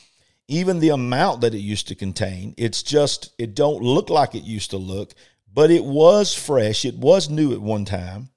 even 0.46 0.80
the 0.80 0.90
amount 0.90 1.40
that 1.40 1.54
it 1.54 1.60
used 1.60 1.88
to 1.88 1.94
contain. 1.94 2.52
It's 2.58 2.82
just, 2.82 3.32
it 3.38 3.54
don't 3.54 3.82
look 3.82 4.10
like 4.10 4.34
it 4.34 4.42
used 4.42 4.72
to 4.72 4.76
look, 4.76 5.14
but 5.50 5.70
it 5.70 5.86
was 5.86 6.34
fresh, 6.34 6.84
it 6.84 6.98
was 6.98 7.30
new 7.30 7.54
at 7.54 7.62
one 7.62 7.86
time. 7.86 8.28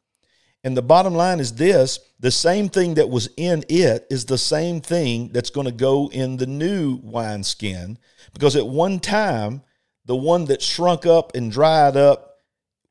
And 0.64 0.78
the 0.78 0.82
bottom 0.82 1.14
line 1.14 1.42
is 1.42 1.56
this 1.56 2.00
the 2.18 2.32
same 2.32 2.70
thing 2.70 2.94
that 2.94 3.10
was 3.10 3.28
in 3.36 3.66
it 3.68 4.08
is 4.10 4.24
the 4.24 4.38
same 4.38 4.80
thing 4.80 5.34
that's 5.34 5.50
going 5.50 5.66
to 5.66 5.74
go 5.74 6.10
in 6.14 6.38
the 6.38 6.48
new 6.48 7.02
wineskin. 7.04 7.98
Because 8.32 8.56
at 8.56 8.66
one 8.66 9.02
time, 9.02 9.64
the 10.06 10.16
one 10.16 10.46
that 10.46 10.62
shrunk 10.62 11.06
up 11.06 11.36
and 11.36 11.52
dried 11.52 11.96
up 11.96 12.32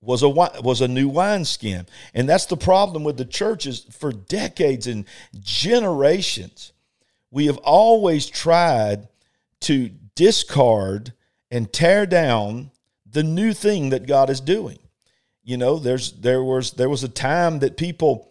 was 0.00 0.23
a 0.23 0.29
was 0.29 0.81
a 0.81 0.88
new 0.88 1.09
wineskin. 1.09 1.87
And 2.14 2.29
that's 2.29 2.47
the 2.47 2.57
problem 2.57 3.05
with 3.05 3.17
the 3.17 3.25
churches 3.25 3.87
for 3.90 4.12
decades 4.12 4.87
and 4.87 5.05
generations. 5.38 6.73
We 7.31 7.47
have 7.47 7.59
always 7.59 8.26
tried 8.26 9.09
to 9.61 9.90
discard 10.14 11.12
and 11.50 11.73
tear 11.73 12.07
down 12.07 12.71
the 13.11 13.23
new 13.23 13.52
thing 13.52 13.90
that 13.90 14.07
God 14.07 14.31
is 14.31 14.40
doing. 14.40 14.79
You 15.43 15.57
know, 15.57 15.79
there's 15.79 16.12
there 16.12 16.43
was 16.43 16.73
there 16.73 16.88
was 16.88 17.05
a 17.05 17.09
time 17.09 17.59
that 17.59 17.76
people 17.76 18.31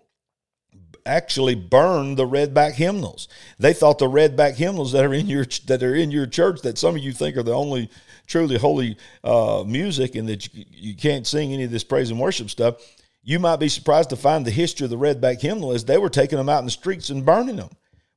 actually 1.06 1.56
burned 1.56 2.18
the 2.18 2.28
redback 2.28 2.74
hymnals. 2.74 3.28
They 3.58 3.74
thought 3.74 4.00
the 4.00 4.06
redback 4.06 4.56
hymnals 4.56 4.92
that 4.92 5.06
are 5.06 5.14
in 5.14 5.28
your 5.28 5.46
that 5.66 5.84
are 5.84 5.96
in 5.96 6.12
your 6.12 6.28
church 6.28 6.62
that 6.62 6.78
some 6.78 6.96
of 6.96 7.04
you 7.04 7.12
think 7.12 7.38
are 7.38 7.44
the 7.44 7.54
only 7.54 7.90
truly 8.30 8.58
holy 8.58 8.96
uh, 9.24 9.64
music 9.68 10.16
and 10.16 10.30
that 10.30 10.54
you, 10.54 10.64
you 10.70 10.96
can't 10.96 11.28
sing 11.28 11.52
any 11.52 11.64
of 11.66 11.72
this 11.72 11.84
praise 11.84 12.12
and 12.12 12.20
worship 12.20 12.50
stuff. 12.50 12.76
You 13.22 13.40
might 13.40 13.58
be 13.58 13.68
surprised 13.68 14.12
to 14.12 14.16
find 14.16 14.46
the 14.46 14.52
history 14.52 14.86
of 14.86 14.92
the 14.92 14.98
redback 14.98 15.42
hymnal 15.42 15.74
is 15.74 15.84
they 15.84 15.98
were 15.98 16.10
taking 16.10 16.38
them 16.38 16.48
out 16.48 16.60
in 16.60 16.66
the 16.66 16.72
streets 16.72 17.10
and 17.10 17.26
burning 17.26 17.58
them 17.58 17.70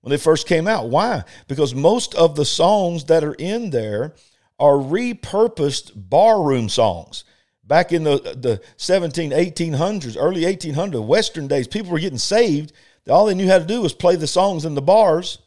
when 0.03 0.11
they 0.11 0.17
first 0.17 0.47
came 0.47 0.69
out. 0.69 0.91
Why? 0.91 1.25
Because 1.49 1.75
most 1.75 2.15
of 2.15 2.37
the 2.37 2.45
songs 2.45 3.05
that 3.07 3.25
are 3.25 3.35
in 3.35 3.71
there 3.71 4.15
are 4.61 4.75
repurposed 4.75 5.93
barroom 5.95 6.69
songs. 6.69 7.25
Back 7.65 7.93
in 7.93 8.05
the, 8.05 8.19
the 8.19 8.61
17, 8.77 9.31
1800s, 9.31 10.17
early 10.19 10.43
1800s, 10.43 11.05
Western 11.05 11.49
days, 11.49 11.67
people 11.67 11.91
were 11.91 11.99
getting 11.99 12.19
saved. 12.19 12.73
All 13.09 13.27
they 13.27 13.35
knew 13.35 13.49
how 13.49 13.59
to 13.59 13.65
do 13.65 13.81
was 13.81 13.93
play 13.93 14.15
the 14.17 14.27
songs 14.27 14.65
in 14.65 14.75
the 14.75 14.83
bars. 14.83 15.39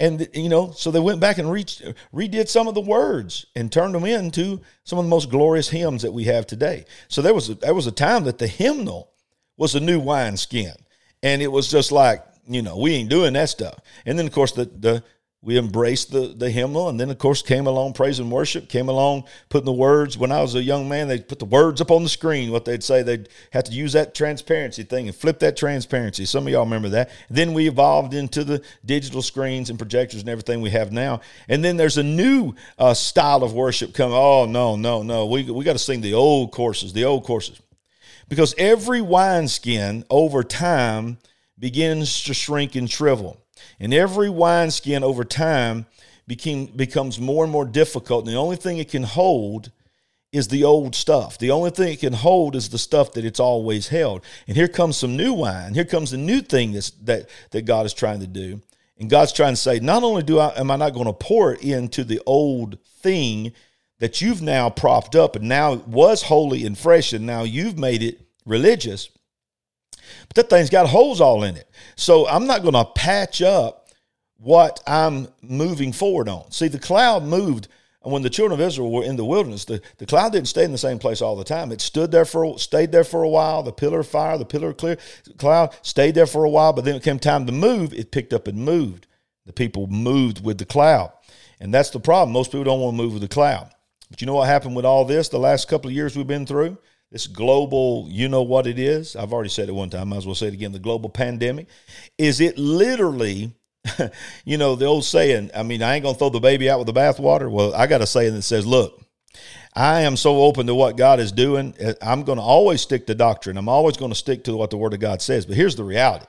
And, 0.00 0.28
you 0.32 0.48
know, 0.48 0.70
so 0.70 0.90
they 0.90 1.00
went 1.00 1.20
back 1.20 1.38
and 1.38 1.50
reached, 1.50 1.82
redid 2.14 2.48
some 2.48 2.68
of 2.68 2.74
the 2.74 2.80
words 2.80 3.46
and 3.56 3.70
turned 3.70 3.94
them 3.94 4.04
into 4.04 4.60
some 4.84 4.98
of 4.98 5.04
the 5.04 5.10
most 5.10 5.28
glorious 5.28 5.68
hymns 5.68 6.02
that 6.02 6.12
we 6.12 6.24
have 6.24 6.46
today. 6.46 6.84
So 7.08 7.20
there 7.20 7.34
was 7.34 7.50
a, 7.50 7.54
there 7.54 7.74
was 7.74 7.88
a 7.88 7.92
time 7.92 8.24
that 8.24 8.38
the 8.38 8.46
hymnal 8.46 9.10
was 9.56 9.74
a 9.74 9.80
new 9.80 9.98
wine 9.98 10.36
skin 10.36 10.74
And 11.22 11.42
it 11.42 11.48
was 11.48 11.68
just 11.68 11.90
like, 11.90 12.24
you 12.46 12.62
know, 12.62 12.78
we 12.78 12.94
ain't 12.94 13.10
doing 13.10 13.32
that 13.34 13.48
stuff. 13.48 13.80
And 14.06 14.18
then, 14.18 14.26
of 14.26 14.32
course, 14.32 14.52
the, 14.52 14.66
the 14.66 15.02
we 15.40 15.56
embraced 15.56 16.10
the, 16.10 16.34
the 16.36 16.50
hymnal. 16.50 16.88
And 16.88 16.98
then, 16.98 17.10
of 17.10 17.18
course, 17.18 17.42
came 17.42 17.68
along 17.68 17.92
praise 17.92 18.18
and 18.18 18.30
worship, 18.30 18.68
came 18.68 18.88
along 18.88 19.24
putting 19.48 19.66
the 19.66 19.72
words. 19.72 20.18
When 20.18 20.32
I 20.32 20.40
was 20.40 20.56
a 20.56 20.62
young 20.62 20.88
man, 20.88 21.06
they'd 21.06 21.28
put 21.28 21.38
the 21.38 21.44
words 21.44 21.80
up 21.80 21.92
on 21.92 22.02
the 22.02 22.08
screen. 22.08 22.50
What 22.50 22.64
they'd 22.64 22.82
say, 22.82 23.02
they'd 23.02 23.28
have 23.52 23.64
to 23.64 23.72
use 23.72 23.92
that 23.92 24.16
transparency 24.16 24.82
thing 24.82 25.06
and 25.06 25.16
flip 25.16 25.38
that 25.38 25.56
transparency. 25.56 26.24
Some 26.24 26.46
of 26.46 26.52
y'all 26.52 26.64
remember 26.64 26.88
that. 26.90 27.10
Then 27.30 27.54
we 27.54 27.68
evolved 27.68 28.14
into 28.14 28.42
the 28.42 28.62
digital 28.84 29.22
screens 29.22 29.70
and 29.70 29.78
projectors 29.78 30.20
and 30.20 30.28
everything 30.28 30.60
we 30.60 30.70
have 30.70 30.90
now. 30.90 31.20
And 31.48 31.64
then 31.64 31.76
there's 31.76 31.98
a 31.98 32.02
new 32.02 32.54
uh, 32.76 32.94
style 32.94 33.44
of 33.44 33.52
worship 33.52 33.94
coming. 33.94 34.16
Oh, 34.16 34.44
no, 34.44 34.74
no, 34.74 35.04
no. 35.04 35.26
We, 35.26 35.48
we 35.48 35.64
got 35.64 35.74
to 35.74 35.78
sing 35.78 36.00
the 36.00 36.14
old 36.14 36.50
courses, 36.50 36.92
the 36.92 37.04
old 37.04 37.24
courses. 37.24 37.60
Because 38.28 38.54
every 38.58 39.00
wineskin 39.00 40.04
over 40.10 40.42
time 40.42 41.18
begins 41.58 42.24
to 42.24 42.34
shrink 42.34 42.74
and 42.74 42.90
shrivel. 42.90 43.40
And 43.80 43.92
every 43.94 44.30
wineskin 44.30 45.02
over 45.02 45.24
time 45.24 45.86
became, 46.26 46.66
becomes 46.66 47.18
more 47.18 47.44
and 47.44 47.52
more 47.52 47.64
difficult. 47.64 48.24
And 48.24 48.34
the 48.34 48.38
only 48.38 48.56
thing 48.56 48.78
it 48.78 48.90
can 48.90 49.04
hold 49.04 49.70
is 50.30 50.48
the 50.48 50.64
old 50.64 50.94
stuff. 50.94 51.38
The 51.38 51.50
only 51.50 51.70
thing 51.70 51.92
it 51.92 52.00
can 52.00 52.12
hold 52.12 52.54
is 52.54 52.68
the 52.68 52.78
stuff 52.78 53.12
that 53.12 53.24
it's 53.24 53.40
always 53.40 53.88
held. 53.88 54.22
And 54.46 54.56
here 54.56 54.68
comes 54.68 54.96
some 54.96 55.16
new 55.16 55.32
wine. 55.32 55.74
Here 55.74 55.86
comes 55.86 56.10
the 56.10 56.18
new 56.18 56.40
thing 56.40 56.72
that's, 56.72 56.90
that, 56.90 57.28
that 57.50 57.62
God 57.62 57.86
is 57.86 57.94
trying 57.94 58.20
to 58.20 58.26
do. 58.26 58.60
And 58.98 59.08
God's 59.08 59.32
trying 59.32 59.52
to 59.52 59.60
say, 59.60 59.78
not 59.78 60.02
only 60.02 60.22
do 60.22 60.38
I 60.38 60.58
am 60.58 60.70
I 60.70 60.76
not 60.76 60.92
going 60.92 61.06
to 61.06 61.12
pour 61.12 61.54
it 61.54 61.62
into 61.62 62.04
the 62.04 62.20
old 62.26 62.78
thing 63.00 63.52
that 64.00 64.20
you've 64.20 64.42
now 64.42 64.70
propped 64.70 65.16
up 65.16 65.36
and 65.36 65.48
now 65.48 65.74
was 65.74 66.22
holy 66.22 66.66
and 66.66 66.76
fresh, 66.76 67.12
and 67.12 67.24
now 67.24 67.44
you've 67.44 67.78
made 67.78 68.02
it 68.02 68.20
religious, 68.44 69.08
but 70.28 70.36
that 70.36 70.50
thing's 70.50 70.70
got 70.70 70.88
holes 70.88 71.20
all 71.20 71.42
in 71.42 71.56
it. 71.56 71.70
So 71.96 72.28
I'm 72.28 72.46
not 72.46 72.62
going 72.62 72.74
to 72.74 72.84
patch 72.84 73.42
up 73.42 73.88
what 74.38 74.80
I'm 74.86 75.28
moving 75.42 75.92
forward 75.92 76.28
on. 76.28 76.50
See, 76.50 76.68
the 76.68 76.78
cloud 76.78 77.24
moved 77.24 77.68
when 78.02 78.22
the 78.22 78.30
children 78.30 78.58
of 78.58 78.66
Israel 78.66 78.90
were 78.90 79.04
in 79.04 79.16
the 79.16 79.24
wilderness. 79.24 79.64
The, 79.64 79.82
the 79.98 80.06
cloud 80.06 80.32
didn't 80.32 80.48
stay 80.48 80.64
in 80.64 80.72
the 80.72 80.78
same 80.78 80.98
place 80.98 81.20
all 81.20 81.36
the 81.36 81.44
time. 81.44 81.72
It 81.72 81.80
stood 81.80 82.10
there 82.10 82.24
for 82.24 82.58
stayed 82.58 82.92
there 82.92 83.04
for 83.04 83.22
a 83.22 83.28
while. 83.28 83.62
The 83.62 83.72
pillar 83.72 84.00
of 84.00 84.06
fire, 84.06 84.38
the 84.38 84.44
pillar 84.44 84.70
of 84.70 84.76
clear 84.76 84.96
cloud 85.36 85.74
stayed 85.82 86.14
there 86.14 86.26
for 86.26 86.44
a 86.44 86.50
while, 86.50 86.72
but 86.72 86.84
then 86.84 86.94
it 86.94 87.02
came 87.02 87.18
time 87.18 87.46
to 87.46 87.52
move. 87.52 87.92
It 87.92 88.10
picked 88.12 88.32
up 88.32 88.46
and 88.46 88.58
moved. 88.58 89.06
The 89.46 89.52
people 89.52 89.86
moved 89.86 90.44
with 90.44 90.58
the 90.58 90.66
cloud. 90.66 91.12
And 91.60 91.74
that's 91.74 91.90
the 91.90 92.00
problem. 92.00 92.32
Most 92.32 92.52
people 92.52 92.64
don't 92.64 92.80
want 92.80 92.96
to 92.96 93.02
move 93.02 93.12
with 93.14 93.22
the 93.22 93.28
cloud. 93.28 93.70
But 94.10 94.20
you 94.20 94.26
know 94.26 94.34
what 94.34 94.48
happened 94.48 94.76
with 94.76 94.84
all 94.84 95.04
this 95.04 95.28
the 95.28 95.38
last 95.38 95.68
couple 95.68 95.88
of 95.88 95.94
years 95.94 96.16
we've 96.16 96.26
been 96.26 96.46
through? 96.46 96.78
This 97.10 97.26
global, 97.26 98.06
you 98.10 98.28
know 98.28 98.42
what 98.42 98.66
it 98.66 98.78
is. 98.78 99.16
I've 99.16 99.32
already 99.32 99.48
said 99.48 99.68
it 99.68 99.72
one 99.72 99.90
time. 99.90 100.08
Might 100.08 100.18
as 100.18 100.26
well 100.26 100.34
say 100.34 100.48
it 100.48 100.54
again. 100.54 100.72
The 100.72 100.78
global 100.78 101.08
pandemic 101.08 101.66
is 102.18 102.40
it 102.40 102.58
literally, 102.58 103.54
you 104.44 104.58
know, 104.58 104.74
the 104.74 104.84
old 104.84 105.04
saying. 105.04 105.50
I 105.54 105.62
mean, 105.62 105.82
I 105.82 105.94
ain't 105.94 106.04
gonna 106.04 106.18
throw 106.18 106.28
the 106.28 106.40
baby 106.40 106.68
out 106.68 106.78
with 106.78 106.86
the 106.86 106.92
bathwater. 106.92 107.50
Well, 107.50 107.74
I 107.74 107.86
got 107.86 108.02
a 108.02 108.06
saying 108.06 108.34
that 108.34 108.42
says, 108.42 108.66
"Look, 108.66 109.02
I 109.74 110.02
am 110.02 110.16
so 110.16 110.42
open 110.42 110.66
to 110.66 110.74
what 110.74 110.96
God 110.96 111.20
is 111.20 111.32
doing. 111.32 111.74
Eh, 111.78 111.94
I'm 112.02 112.24
going 112.24 112.38
to 112.38 112.42
always 112.42 112.80
stick 112.80 113.06
to 113.06 113.14
doctrine. 113.14 113.56
I'm 113.56 113.68
always 113.68 113.96
going 113.96 114.10
to 114.10 114.18
stick 114.18 114.44
to 114.44 114.56
what 114.56 114.70
the 114.70 114.76
Word 114.76 114.92
of 114.92 115.00
God 115.00 115.22
says. 115.22 115.46
But 115.46 115.56
here's 115.56 115.76
the 115.76 115.84
reality: 115.84 116.26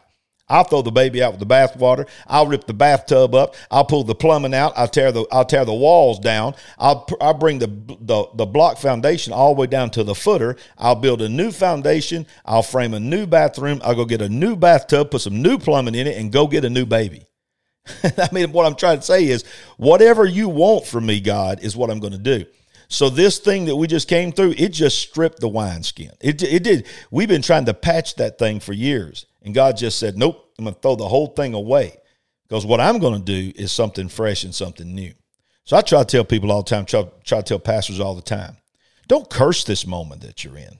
I'll 0.49 0.63
throw 0.63 0.81
the 0.81 0.91
baby 0.91 1.21
out 1.21 1.31
with 1.31 1.39
the 1.39 1.45
bathwater. 1.45 2.07
I'll 2.27 2.47
rip 2.47 2.65
the 2.65 2.73
bathtub 2.73 3.35
up. 3.35 3.55
I'll 3.69 3.85
pull 3.85 4.03
the 4.03 4.15
plumbing 4.15 4.53
out. 4.53 4.73
I'll 4.75 4.87
tear 4.87 5.11
the 5.11 5.25
I'll 5.31 5.45
tear 5.45 5.65
the 5.65 5.73
walls 5.73 6.19
down. 6.19 6.55
I'll 6.77 7.07
I'll 7.21 7.33
bring 7.33 7.59
the, 7.59 7.67
the 7.67 8.25
the 8.33 8.45
block 8.45 8.77
foundation 8.77 9.33
all 9.33 9.53
the 9.53 9.61
way 9.61 9.67
down 9.67 9.89
to 9.91 10.03
the 10.03 10.15
footer. 10.15 10.55
I'll 10.77 10.95
build 10.95 11.21
a 11.21 11.29
new 11.29 11.51
foundation. 11.51 12.25
I'll 12.45 12.63
frame 12.63 12.93
a 12.93 12.99
new 12.99 13.27
bathroom. 13.27 13.81
I'll 13.83 13.95
go 13.95 14.05
get 14.05 14.21
a 14.21 14.29
new 14.29 14.55
bathtub, 14.55 15.11
put 15.11 15.21
some 15.21 15.41
new 15.41 15.57
plumbing 15.57 15.95
in 15.95 16.07
it, 16.07 16.17
and 16.17 16.31
go 16.31 16.47
get 16.47 16.65
a 16.65 16.69
new 16.69 16.85
baby. 16.85 17.25
I 18.03 18.29
mean, 18.31 18.51
what 18.51 18.65
I'm 18.65 18.75
trying 18.75 18.99
to 18.99 19.05
say 19.05 19.25
is, 19.25 19.43
whatever 19.77 20.25
you 20.25 20.49
want 20.49 20.85
from 20.85 21.05
me, 21.05 21.19
God, 21.19 21.59
is 21.61 21.75
what 21.75 21.89
I'm 21.89 21.99
going 21.99 22.13
to 22.13 22.19
do. 22.19 22.45
So 22.87 23.09
this 23.09 23.37
thing 23.37 23.65
that 23.65 23.75
we 23.75 23.87
just 23.87 24.07
came 24.07 24.31
through, 24.31 24.55
it 24.57 24.69
just 24.69 24.97
stripped 24.99 25.39
the 25.39 25.47
wineskin. 25.47 26.11
It, 26.19 26.41
it 26.41 26.63
did. 26.63 26.87
We've 27.11 27.27
been 27.27 27.43
trying 27.43 27.65
to 27.65 27.73
patch 27.73 28.15
that 28.15 28.39
thing 28.39 28.59
for 28.59 28.73
years. 28.73 29.27
And 29.41 29.53
God 29.53 29.77
just 29.77 29.99
said, 29.99 30.17
Nope, 30.17 30.53
I'm 30.57 30.65
going 30.65 30.75
to 30.75 30.81
throw 30.81 30.95
the 30.95 31.07
whole 31.07 31.27
thing 31.27 31.53
away 31.53 31.97
because 32.47 32.65
what 32.65 32.79
I'm 32.79 32.99
going 32.99 33.23
to 33.23 33.51
do 33.51 33.53
is 33.55 33.71
something 33.71 34.09
fresh 34.09 34.43
and 34.43 34.53
something 34.53 34.93
new. 34.93 35.13
So 35.63 35.77
I 35.77 35.81
try 35.81 35.99
to 35.99 36.05
tell 36.05 36.25
people 36.25 36.51
all 36.51 36.63
the 36.63 36.69
time, 36.69 36.85
try, 36.85 37.07
try 37.23 37.39
to 37.39 37.43
tell 37.43 37.59
pastors 37.59 37.99
all 37.99 38.15
the 38.15 38.21
time, 38.21 38.57
don't 39.07 39.29
curse 39.29 39.63
this 39.63 39.85
moment 39.85 40.21
that 40.21 40.43
you're 40.43 40.57
in. 40.57 40.79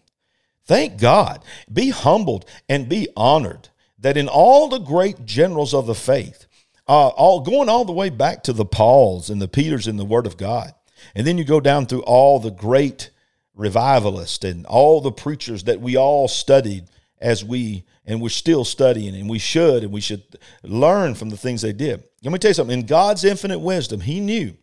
Thank 0.65 0.99
God. 0.99 1.43
Be 1.71 1.89
humbled 1.89 2.45
and 2.67 2.89
be 2.89 3.07
honored 3.15 3.69
that 3.99 4.17
in 4.17 4.27
all 4.27 4.67
the 4.67 4.79
great 4.79 5.25
generals 5.25 5.73
of 5.73 5.87
the 5.87 5.95
faith, 5.95 6.47
uh, 6.87 7.09
all 7.09 7.41
going 7.41 7.69
all 7.69 7.85
the 7.85 7.91
way 7.91 8.09
back 8.09 8.43
to 8.43 8.53
the 8.53 8.65
Pauls 8.65 9.29
and 9.29 9.41
the 9.41 9.47
Peters 9.47 9.87
in 9.87 9.97
the 9.97 10.05
Word 10.05 10.25
of 10.25 10.37
God, 10.37 10.73
and 11.15 11.25
then 11.25 11.37
you 11.37 11.43
go 11.43 11.59
down 11.59 11.85
through 11.85 12.01
all 12.01 12.39
the 12.39 12.51
great 12.51 13.09
revivalists 13.55 14.43
and 14.43 14.65
all 14.65 15.01
the 15.01 15.11
preachers 15.11 15.63
that 15.65 15.81
we 15.81 15.97
all 15.97 16.27
studied 16.27 16.85
as 17.19 17.43
we 17.43 17.83
and 18.09 18.19
we're 18.19 18.29
still 18.29 18.65
studying 18.65 19.15
and 19.15 19.29
we 19.29 19.37
should 19.37 19.83
and 19.83 19.93
we 19.93 20.01
should 20.01 20.23
learn 20.63 21.13
from 21.13 21.29
the 21.29 21.37
things 21.37 21.61
they 21.61 21.71
did. 21.71 22.03
Let 22.23 22.33
me 22.33 22.39
tell 22.39 22.49
you 22.49 22.55
something. 22.55 22.79
In 22.79 22.87
God's 22.87 23.23
infinite 23.23 23.59
wisdom, 23.59 24.01
He 24.01 24.19
knew 24.19 24.57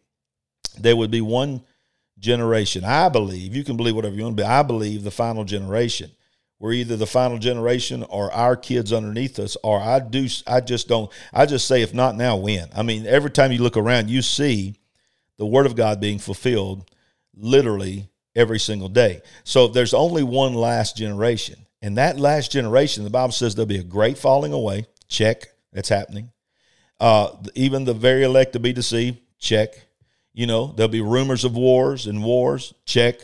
there 0.78 0.96
would 0.96 1.12
be 1.12 1.20
one 1.20 1.62
generation. 2.18 2.84
I 2.84 3.08
believe, 3.08 3.54
you 3.54 3.62
can 3.62 3.76
believe 3.76 3.94
whatever 3.94 4.16
you 4.16 4.24
want 4.24 4.36
to 4.36 4.42
be, 4.42 4.46
I 4.46 4.62
believe 4.64 5.04
the 5.04 5.12
final 5.12 5.44
generation. 5.44 6.10
We're 6.58 6.72
either 6.72 6.96
the 6.96 7.06
final 7.06 7.38
generation 7.38 8.02
or 8.08 8.32
our 8.32 8.56
kids 8.56 8.92
underneath 8.92 9.38
us, 9.38 9.56
or 9.62 9.78
I 9.78 10.00
do 10.00 10.26
I 10.46 10.60
just 10.60 10.88
don't 10.88 11.12
I 11.32 11.46
just 11.46 11.68
say 11.68 11.82
if 11.82 11.94
not 11.94 12.16
now, 12.16 12.36
when? 12.36 12.68
I 12.74 12.82
mean, 12.82 13.06
every 13.06 13.30
time 13.30 13.52
you 13.52 13.62
look 13.62 13.76
around, 13.76 14.10
you 14.10 14.22
see 14.22 14.74
the 15.36 15.46
word 15.46 15.66
of 15.66 15.76
God 15.76 16.00
being 16.00 16.18
fulfilled 16.18 16.90
literally 17.36 18.08
every 18.34 18.58
single 18.58 18.88
day. 18.88 19.20
So 19.44 19.68
there's 19.68 19.94
only 19.94 20.24
one 20.24 20.54
last 20.54 20.96
generation. 20.96 21.65
And 21.82 21.98
that 21.98 22.18
last 22.18 22.50
generation, 22.50 23.04
the 23.04 23.10
Bible 23.10 23.32
says 23.32 23.54
there'll 23.54 23.66
be 23.66 23.78
a 23.78 23.84
great 23.84 24.18
falling 24.18 24.52
away. 24.52 24.86
Check. 25.08 25.48
That's 25.72 25.88
happening. 25.88 26.32
Uh, 26.98 27.30
even 27.54 27.84
the 27.84 27.94
very 27.94 28.22
elect 28.22 28.54
to 28.54 28.60
be 28.60 28.72
deceived. 28.72 29.18
Check. 29.38 29.86
You 30.32 30.46
know, 30.46 30.72
there'll 30.76 30.88
be 30.88 31.02
rumors 31.02 31.44
of 31.44 31.54
wars 31.54 32.06
and 32.06 32.24
wars. 32.24 32.74
Check. 32.84 33.20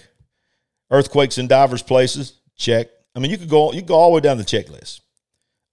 Earthquakes 0.91 1.39
in 1.39 1.47
divers 1.47 1.83
places. 1.83 2.35
Check. 2.57 2.89
I 3.15 3.19
mean, 3.19 3.31
you 3.31 3.39
could 3.39 3.49
go 3.49 3.73
you 3.73 3.81
could 3.81 3.89
go 3.89 3.95
all 3.95 4.11
the 4.11 4.15
way 4.17 4.21
down 4.21 4.39
the 4.39 4.45
checklist. 4.45 5.01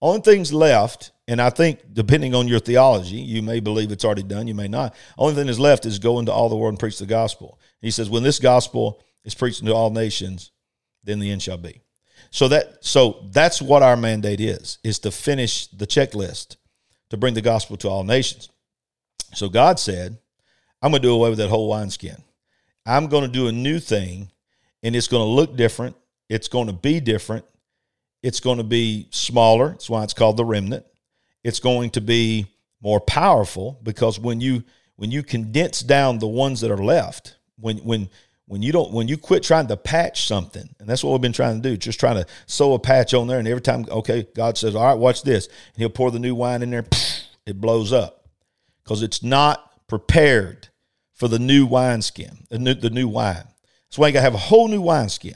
Only 0.01 0.21
things 0.21 0.53
left, 0.53 1.11
and 1.27 1.41
I 1.41 1.49
think 1.49 1.93
depending 1.93 2.33
on 2.33 2.47
your 2.47 2.59
theology, 2.59 3.17
you 3.17 3.41
may 3.41 3.59
believe 3.59 3.91
it's 3.91 4.05
already 4.05 4.23
done, 4.23 4.47
you 4.47 4.55
may 4.55 4.69
not. 4.69 4.95
Only 5.17 5.35
thing 5.35 5.47
that's 5.47 5.59
left 5.59 5.85
is 5.85 5.99
go 5.99 6.19
into 6.19 6.31
all 6.31 6.47
the 6.47 6.55
world 6.55 6.71
and 6.71 6.79
preach 6.79 6.99
the 6.99 7.05
gospel. 7.05 7.59
He 7.81 7.91
says, 7.91 8.09
when 8.09 8.23
this 8.23 8.39
gospel 8.39 9.01
is 9.25 9.35
preached 9.35 9.65
to 9.65 9.73
all 9.73 9.89
nations, 9.89 10.51
then 11.03 11.19
the 11.19 11.31
end 11.31 11.41
shall 11.41 11.57
be. 11.57 11.81
So 12.31 12.47
that 12.49 12.83
so 12.83 13.25
that's 13.31 13.61
what 13.61 13.83
our 13.83 13.97
mandate 13.97 14.39
is 14.39 14.77
is 14.83 14.99
to 14.99 15.11
finish 15.11 15.67
the 15.67 15.87
checklist 15.87 16.57
to 17.09 17.17
bring 17.17 17.33
the 17.33 17.41
gospel 17.41 17.77
to 17.77 17.89
all 17.89 18.03
nations. 18.03 18.49
So 19.33 19.49
God 19.49 19.79
said, 19.79 20.17
I'm 20.81 20.91
going 20.91 21.01
to 21.01 21.07
do 21.07 21.13
away 21.13 21.29
with 21.29 21.39
that 21.39 21.49
whole 21.49 21.69
wineskin. 21.69 22.23
I'm 22.85 23.07
going 23.07 23.23
to 23.23 23.29
do 23.29 23.47
a 23.47 23.51
new 23.51 23.79
thing 23.79 24.31
and 24.83 24.95
it's 24.95 25.07
going 25.07 25.23
to 25.23 25.29
look 25.29 25.55
different. 25.55 25.95
It's 26.29 26.47
going 26.47 26.67
to 26.67 26.73
be 26.73 26.99
different. 26.99 27.45
It's 28.21 28.39
going 28.39 28.57
to 28.57 28.63
be 28.63 29.07
smaller. 29.11 29.69
That's 29.69 29.89
why 29.89 30.03
it's 30.03 30.13
called 30.13 30.37
the 30.37 30.45
remnant. 30.45 30.85
It's 31.43 31.59
going 31.59 31.91
to 31.91 32.01
be 32.01 32.47
more 32.81 32.99
powerful 32.99 33.79
because 33.83 34.19
when 34.19 34.41
you 34.41 34.63
when 34.95 35.11
you 35.11 35.23
condense 35.23 35.81
down 35.81 36.19
the 36.19 36.27
ones 36.27 36.59
that 36.61 36.71
are 36.71 36.77
left, 36.77 37.37
when 37.57 37.77
when 37.77 38.09
when 38.49 38.61
you 38.61 38.71
don't 38.71 38.91
when 38.91 39.07
you 39.07 39.17
quit 39.17 39.43
trying 39.43 39.67
to 39.67 39.77
patch 39.77 40.25
something 40.25 40.67
and 40.79 40.89
that's 40.89 41.03
what 41.03 41.11
we've 41.11 41.21
been 41.21 41.31
trying 41.31 41.61
to 41.61 41.69
do 41.69 41.77
just 41.77 41.99
trying 41.99 42.15
to 42.15 42.25
sew 42.47 42.73
a 42.73 42.79
patch 42.79 43.13
on 43.13 43.27
there 43.27 43.39
and 43.39 43.47
every 43.47 43.61
time 43.61 43.85
okay 43.89 44.27
god 44.35 44.57
says 44.57 44.75
all 44.75 44.85
right 44.85 44.97
watch 44.97 45.23
this 45.23 45.47
and 45.47 45.77
he'll 45.77 45.89
pour 45.89 46.11
the 46.11 46.19
new 46.19 46.35
wine 46.35 46.61
in 46.61 46.71
there 46.71 46.85
it 47.49 47.59
blows 47.59 47.91
up. 47.91 48.27
Because 48.83 49.01
it's 49.01 49.21
not 49.23 49.87
prepared 49.87 50.69
for 51.13 51.27
the 51.27 51.39
new 51.39 51.65
wineskin 51.65 52.45
the 52.49 52.59
new, 52.59 52.73
the 52.73 52.89
new 52.89 53.07
wine. 53.07 53.47
Why 53.95 54.07
you 54.07 54.13
got 54.13 54.19
to 54.19 54.23
have 54.23 54.35
a 54.35 54.37
whole 54.37 54.67
new 54.67 54.81
wineskin 54.81 55.35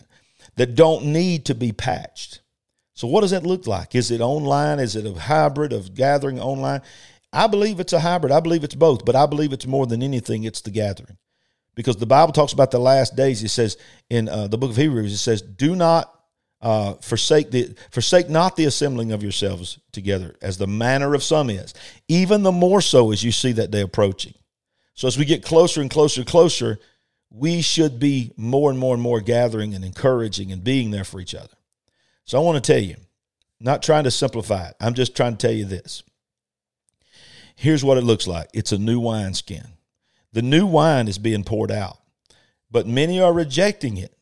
that 0.55 0.75
don't 0.75 1.05
need 1.05 1.45
to 1.45 1.55
be 1.55 1.71
patched. 1.71 2.41
So 2.93 3.07
what 3.07 3.21
does 3.21 3.31
that 3.31 3.45
look 3.45 3.65
like? 3.65 3.95
Is 3.95 4.11
it 4.11 4.21
online? 4.21 4.79
Is 4.79 4.95
it 4.95 5.07
a 5.07 5.19
hybrid 5.19 5.73
of 5.73 5.95
gathering 5.95 6.39
online? 6.39 6.81
I 7.33 7.47
believe 7.47 7.79
it's 7.79 7.93
a 7.93 7.99
hybrid. 7.99 8.31
I 8.31 8.39
believe 8.39 8.63
it's 8.63 8.75
both 8.75 9.05
but 9.05 9.15
i 9.15 9.25
believe 9.25 9.53
it's 9.53 9.65
more 9.65 9.87
than 9.87 10.03
anything 10.03 10.43
it's 10.43 10.61
the 10.61 10.69
gathering 10.69 11.17
because 11.75 11.97
the 11.97 12.05
Bible 12.05 12.33
talks 12.33 12.53
about 12.53 12.71
the 12.71 12.79
last 12.79 13.15
days. 13.15 13.43
It 13.43 13.49
says 13.49 13.77
in 14.09 14.29
uh, 14.29 14.47
the 14.47 14.57
book 14.57 14.71
of 14.71 14.77
Hebrews, 14.77 15.13
it 15.13 15.17
says, 15.17 15.41
"Do 15.41 15.75
not 15.75 16.13
uh, 16.61 16.93
forsake 16.95 17.51
the 17.51 17.75
forsake 17.91 18.29
not 18.29 18.55
the 18.55 18.65
assembling 18.65 19.11
of 19.11 19.23
yourselves 19.23 19.79
together, 19.91 20.35
as 20.41 20.57
the 20.57 20.67
manner 20.67 21.13
of 21.13 21.23
some 21.23 21.49
is. 21.49 21.73
Even 22.07 22.43
the 22.43 22.51
more 22.51 22.81
so 22.81 23.11
as 23.11 23.23
you 23.23 23.31
see 23.31 23.51
that 23.53 23.71
day 23.71 23.81
approaching." 23.81 24.33
So 24.95 25.07
as 25.07 25.17
we 25.17 25.25
get 25.25 25.43
closer 25.43 25.81
and 25.81 25.89
closer 25.89 26.21
and 26.21 26.29
closer, 26.29 26.79
we 27.31 27.61
should 27.61 27.99
be 27.99 28.31
more 28.37 28.69
and 28.69 28.79
more 28.79 28.93
and 28.93 29.01
more 29.01 29.19
gathering 29.19 29.73
and 29.73 29.83
encouraging 29.83 30.51
and 30.51 30.63
being 30.63 30.91
there 30.91 31.03
for 31.03 31.19
each 31.19 31.33
other. 31.33 31.55
So 32.25 32.39
I 32.39 32.43
want 32.43 32.63
to 32.63 32.73
tell 32.73 32.81
you, 32.81 32.95
not 33.59 33.81
trying 33.81 34.03
to 34.03 34.11
simplify 34.11 34.67
it. 34.67 34.75
I'm 34.79 34.93
just 34.93 35.15
trying 35.15 35.35
to 35.35 35.47
tell 35.47 35.55
you 35.55 35.65
this. 35.65 36.03
Here's 37.55 37.83
what 37.83 37.97
it 37.97 38.03
looks 38.03 38.27
like. 38.27 38.49
It's 38.53 38.71
a 38.71 38.77
new 38.77 38.99
wineskin. 38.99 39.65
The 40.33 40.41
new 40.41 40.65
wine 40.65 41.07
is 41.07 41.19
being 41.19 41.43
poured 41.43 41.71
out, 41.71 41.99
but 42.71 42.87
many 42.87 43.21
are 43.21 43.31
rejecting 43.31 43.97
it 43.97 44.17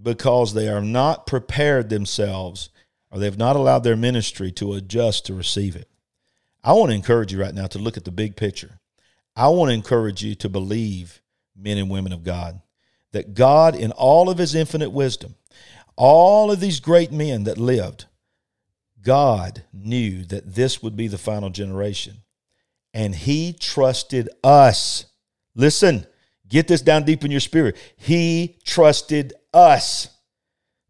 because 0.00 0.54
they 0.54 0.68
are 0.68 0.80
not 0.80 1.26
prepared 1.26 1.88
themselves 1.90 2.70
or 3.10 3.18
they've 3.18 3.36
not 3.36 3.56
allowed 3.56 3.80
their 3.80 3.96
ministry 3.96 4.52
to 4.52 4.74
adjust 4.74 5.26
to 5.26 5.34
receive 5.34 5.74
it. 5.74 5.88
I 6.62 6.72
want 6.74 6.90
to 6.90 6.96
encourage 6.96 7.32
you 7.32 7.40
right 7.40 7.54
now 7.54 7.66
to 7.66 7.78
look 7.78 7.96
at 7.96 8.04
the 8.04 8.12
big 8.12 8.36
picture. 8.36 8.78
I 9.34 9.48
want 9.48 9.70
to 9.70 9.74
encourage 9.74 10.22
you 10.22 10.34
to 10.36 10.48
believe, 10.48 11.20
men 11.56 11.78
and 11.78 11.90
women 11.90 12.12
of 12.12 12.22
God, 12.22 12.60
that 13.12 13.34
God, 13.34 13.74
in 13.74 13.90
all 13.92 14.30
of 14.30 14.38
his 14.38 14.54
infinite 14.54 14.90
wisdom, 14.90 15.34
all 15.96 16.52
of 16.52 16.60
these 16.60 16.78
great 16.78 17.10
men 17.10 17.44
that 17.44 17.58
lived, 17.58 18.06
God 19.02 19.64
knew 19.72 20.24
that 20.26 20.54
this 20.54 20.82
would 20.82 20.94
be 20.94 21.08
the 21.08 21.18
final 21.18 21.50
generation. 21.50 22.18
And 22.94 23.14
he 23.14 23.52
trusted 23.52 24.28
us 24.44 25.06
Listen, 25.60 26.06
get 26.48 26.68
this 26.68 26.80
down 26.80 27.04
deep 27.04 27.22
in 27.22 27.30
your 27.30 27.38
spirit. 27.38 27.76
He 27.98 28.56
trusted 28.64 29.34
us 29.52 30.08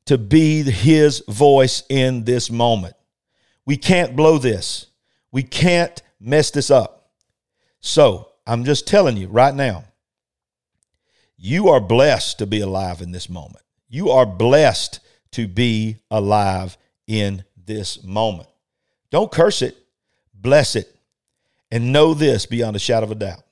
to 0.06 0.16
be 0.16 0.62
his 0.62 1.24
voice 1.26 1.82
in 1.88 2.22
this 2.22 2.52
moment. 2.52 2.94
We 3.66 3.76
can't 3.76 4.14
blow 4.14 4.38
this. 4.38 4.86
We 5.32 5.42
can't 5.42 6.00
mess 6.20 6.52
this 6.52 6.70
up. 6.70 7.10
So 7.80 8.28
I'm 8.46 8.64
just 8.64 8.86
telling 8.86 9.16
you 9.16 9.26
right 9.26 9.54
now, 9.54 9.86
you 11.36 11.68
are 11.70 11.80
blessed 11.80 12.38
to 12.38 12.46
be 12.46 12.60
alive 12.60 13.00
in 13.00 13.10
this 13.10 13.28
moment. 13.28 13.64
You 13.88 14.10
are 14.10 14.26
blessed 14.26 15.00
to 15.32 15.48
be 15.48 15.96
alive 16.12 16.78
in 17.08 17.42
this 17.56 18.04
moment. 18.04 18.48
Don't 19.10 19.32
curse 19.32 19.62
it, 19.62 19.76
bless 20.32 20.76
it, 20.76 20.94
and 21.72 21.92
know 21.92 22.14
this 22.14 22.46
beyond 22.46 22.76
a 22.76 22.78
shadow 22.78 23.06
of 23.06 23.10
a 23.10 23.16
doubt. 23.16 23.42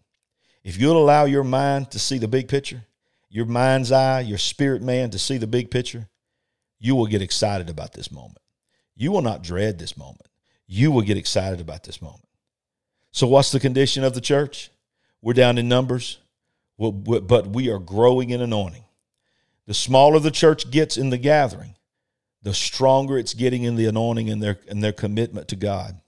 If 0.68 0.76
you'll 0.76 0.98
allow 0.98 1.25
your 1.25 1.44
mind 1.44 1.92
to 1.92 1.98
see 1.98 2.18
the 2.18 2.28
big 2.28 2.46
picture, 2.46 2.84
your 3.30 3.46
mind's 3.46 3.90
eye, 3.90 4.20
your 4.20 4.37
spirit 4.37 4.82
man 4.82 5.08
to 5.12 5.18
see 5.18 5.38
the 5.38 5.46
big 5.46 5.70
picture, 5.70 6.10
you 6.78 6.94
will 6.94 7.06
get 7.06 7.22
excited 7.22 7.70
about 7.70 7.94
this 7.94 8.12
moment. 8.12 8.37
You 8.94 9.10
will 9.10 9.22
not 9.22 9.42
dread 9.42 9.78
this 9.78 9.96
moment. 9.96 10.28
You 10.66 10.92
will 10.92 11.00
get 11.00 11.16
excited 11.16 11.62
about 11.62 11.84
this 11.84 12.02
moment. 12.02 12.28
So, 13.12 13.26
what's 13.26 13.50
the 13.50 13.58
condition 13.58 14.04
of 14.04 14.12
the 14.12 14.20
church? 14.20 14.70
We're 15.22 15.32
down 15.32 15.56
in 15.56 15.70
numbers, 15.70 16.18
but 16.78 17.46
we 17.46 17.70
are 17.70 17.78
growing 17.78 18.28
in 18.28 18.42
anointing. 18.42 18.85
The 19.64 19.72
smaller 19.72 20.18
the 20.18 20.31
church 20.31 20.70
gets 20.70 20.98
in 20.98 21.09
the 21.09 21.16
gathering, 21.16 21.76
the 22.42 22.52
stronger 22.52 23.16
it's 23.16 23.33
getting 23.33 23.62
in 23.62 23.76
the 23.76 23.87
anointing 23.87 24.28
and 24.28 24.42
their, 24.42 24.59
and 24.68 24.85
their 24.85 24.92
commitment 24.92 25.48
to 25.48 25.57
God. 25.57 25.98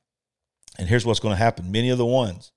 And 0.76 0.86
here's 0.86 1.06
what's 1.06 1.18
going 1.18 1.32
to 1.32 1.42
happen 1.42 1.72
many 1.72 1.88
of 1.88 1.96
the 1.96 2.04
ones 2.04 2.52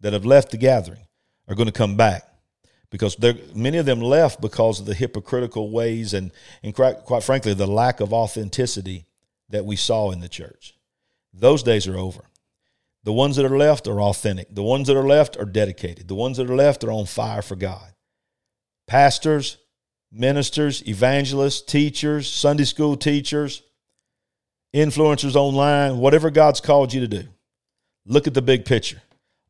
that 0.00 0.12
have 0.12 0.26
left 0.26 0.50
the 0.50 0.58
gathering 0.58 1.06
are 1.48 1.54
going 1.54 1.66
to 1.66 1.72
come 1.72 1.96
back 1.96 2.24
because 2.90 3.16
many 3.54 3.78
of 3.78 3.86
them 3.86 4.00
left 4.00 4.40
because 4.40 4.80
of 4.80 4.86
the 4.86 4.94
hypocritical 4.94 5.70
ways 5.70 6.14
and, 6.14 6.32
and 6.62 6.74
quite, 6.74 6.98
quite 6.98 7.22
frankly, 7.22 7.54
the 7.54 7.66
lack 7.66 8.00
of 8.00 8.12
authenticity 8.12 9.06
that 9.48 9.64
we 9.64 9.76
saw 9.76 10.10
in 10.10 10.20
the 10.20 10.28
church. 10.28 10.74
Those 11.32 11.62
days 11.62 11.86
are 11.86 11.96
over. 11.96 12.24
The 13.04 13.12
ones 13.12 13.36
that 13.36 13.44
are 13.46 13.56
left 13.56 13.86
are 13.86 14.00
authentic. 14.00 14.52
The 14.52 14.62
ones 14.62 14.88
that 14.88 14.96
are 14.96 15.06
left 15.06 15.36
are 15.36 15.44
dedicated. 15.44 16.08
The 16.08 16.14
ones 16.14 16.38
that 16.38 16.50
are 16.50 16.56
left 16.56 16.82
are 16.82 16.90
on 16.90 17.06
fire 17.06 17.42
for 17.42 17.54
God. 17.54 17.92
Pastors, 18.86 19.58
ministers, 20.10 20.86
evangelists, 20.88 21.62
teachers, 21.62 22.28
Sunday 22.28 22.64
school 22.64 22.96
teachers, 22.96 23.62
influencers 24.74 25.36
online, 25.36 25.98
whatever 25.98 26.30
God's 26.30 26.60
called 26.60 26.92
you 26.92 27.00
to 27.00 27.08
do, 27.08 27.28
look 28.06 28.26
at 28.26 28.34
the 28.34 28.42
big 28.42 28.64
picture. 28.64 29.02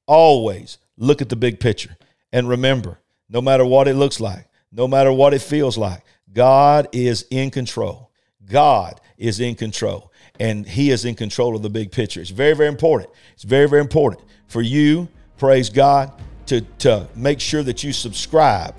Always 0.06 0.78
Look 0.96 1.20
at 1.22 1.28
the 1.28 1.36
big 1.36 1.60
picture 1.60 1.96
and 2.32 2.48
remember 2.48 3.00
no 3.28 3.40
matter 3.40 3.64
what 3.64 3.88
it 3.88 3.94
looks 3.94 4.20
like, 4.20 4.48
no 4.72 4.86
matter 4.86 5.12
what 5.12 5.34
it 5.34 5.42
feels 5.42 5.76
like, 5.76 6.04
God 6.32 6.88
is 6.92 7.26
in 7.30 7.50
control. 7.50 8.10
God 8.44 9.00
is 9.18 9.40
in 9.40 9.54
control 9.54 10.12
and 10.38 10.66
He 10.66 10.90
is 10.90 11.04
in 11.04 11.14
control 11.14 11.56
of 11.56 11.62
the 11.62 11.70
big 11.70 11.90
picture. 11.90 12.20
It's 12.20 12.30
very, 12.30 12.54
very 12.54 12.68
important. 12.68 13.10
It's 13.32 13.42
very, 13.42 13.68
very 13.68 13.80
important 13.80 14.22
for 14.46 14.62
you, 14.62 15.08
praise 15.38 15.70
God, 15.70 16.12
to, 16.46 16.60
to 16.78 17.08
make 17.14 17.40
sure 17.40 17.62
that 17.62 17.82
you 17.82 17.92
subscribe 17.92 18.74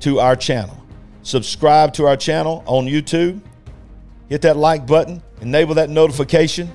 to 0.00 0.18
our 0.18 0.36
channel. 0.36 0.78
Subscribe 1.22 1.92
to 1.94 2.06
our 2.06 2.16
channel 2.16 2.62
on 2.66 2.86
YouTube. 2.86 3.40
Hit 4.28 4.42
that 4.42 4.56
like 4.56 4.86
button, 4.86 5.22
enable 5.40 5.74
that 5.74 5.90
notification. 5.90 6.70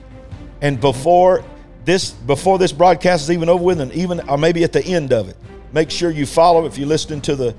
And 0.62 0.80
before 0.80 1.44
this 1.88 2.12
before 2.12 2.60
this 2.60 2.74
broadcast 2.74 3.24
is 3.24 3.32
even 3.32 3.48
over 3.48 3.64
with, 3.64 3.80
and 3.80 3.94
even 3.94 4.20
or 4.30 4.38
maybe 4.38 4.64
at 4.66 4.74
the 4.74 4.84
end 4.86 5.14
of 5.14 5.30
it. 5.30 5.38
Make 5.72 5.90
sure 5.90 6.12
you 6.12 6.26
follow 6.26 6.66
if 6.66 6.78
you're 6.78 6.88
listening 6.88 7.22
to 7.22 7.36
the 7.36 7.56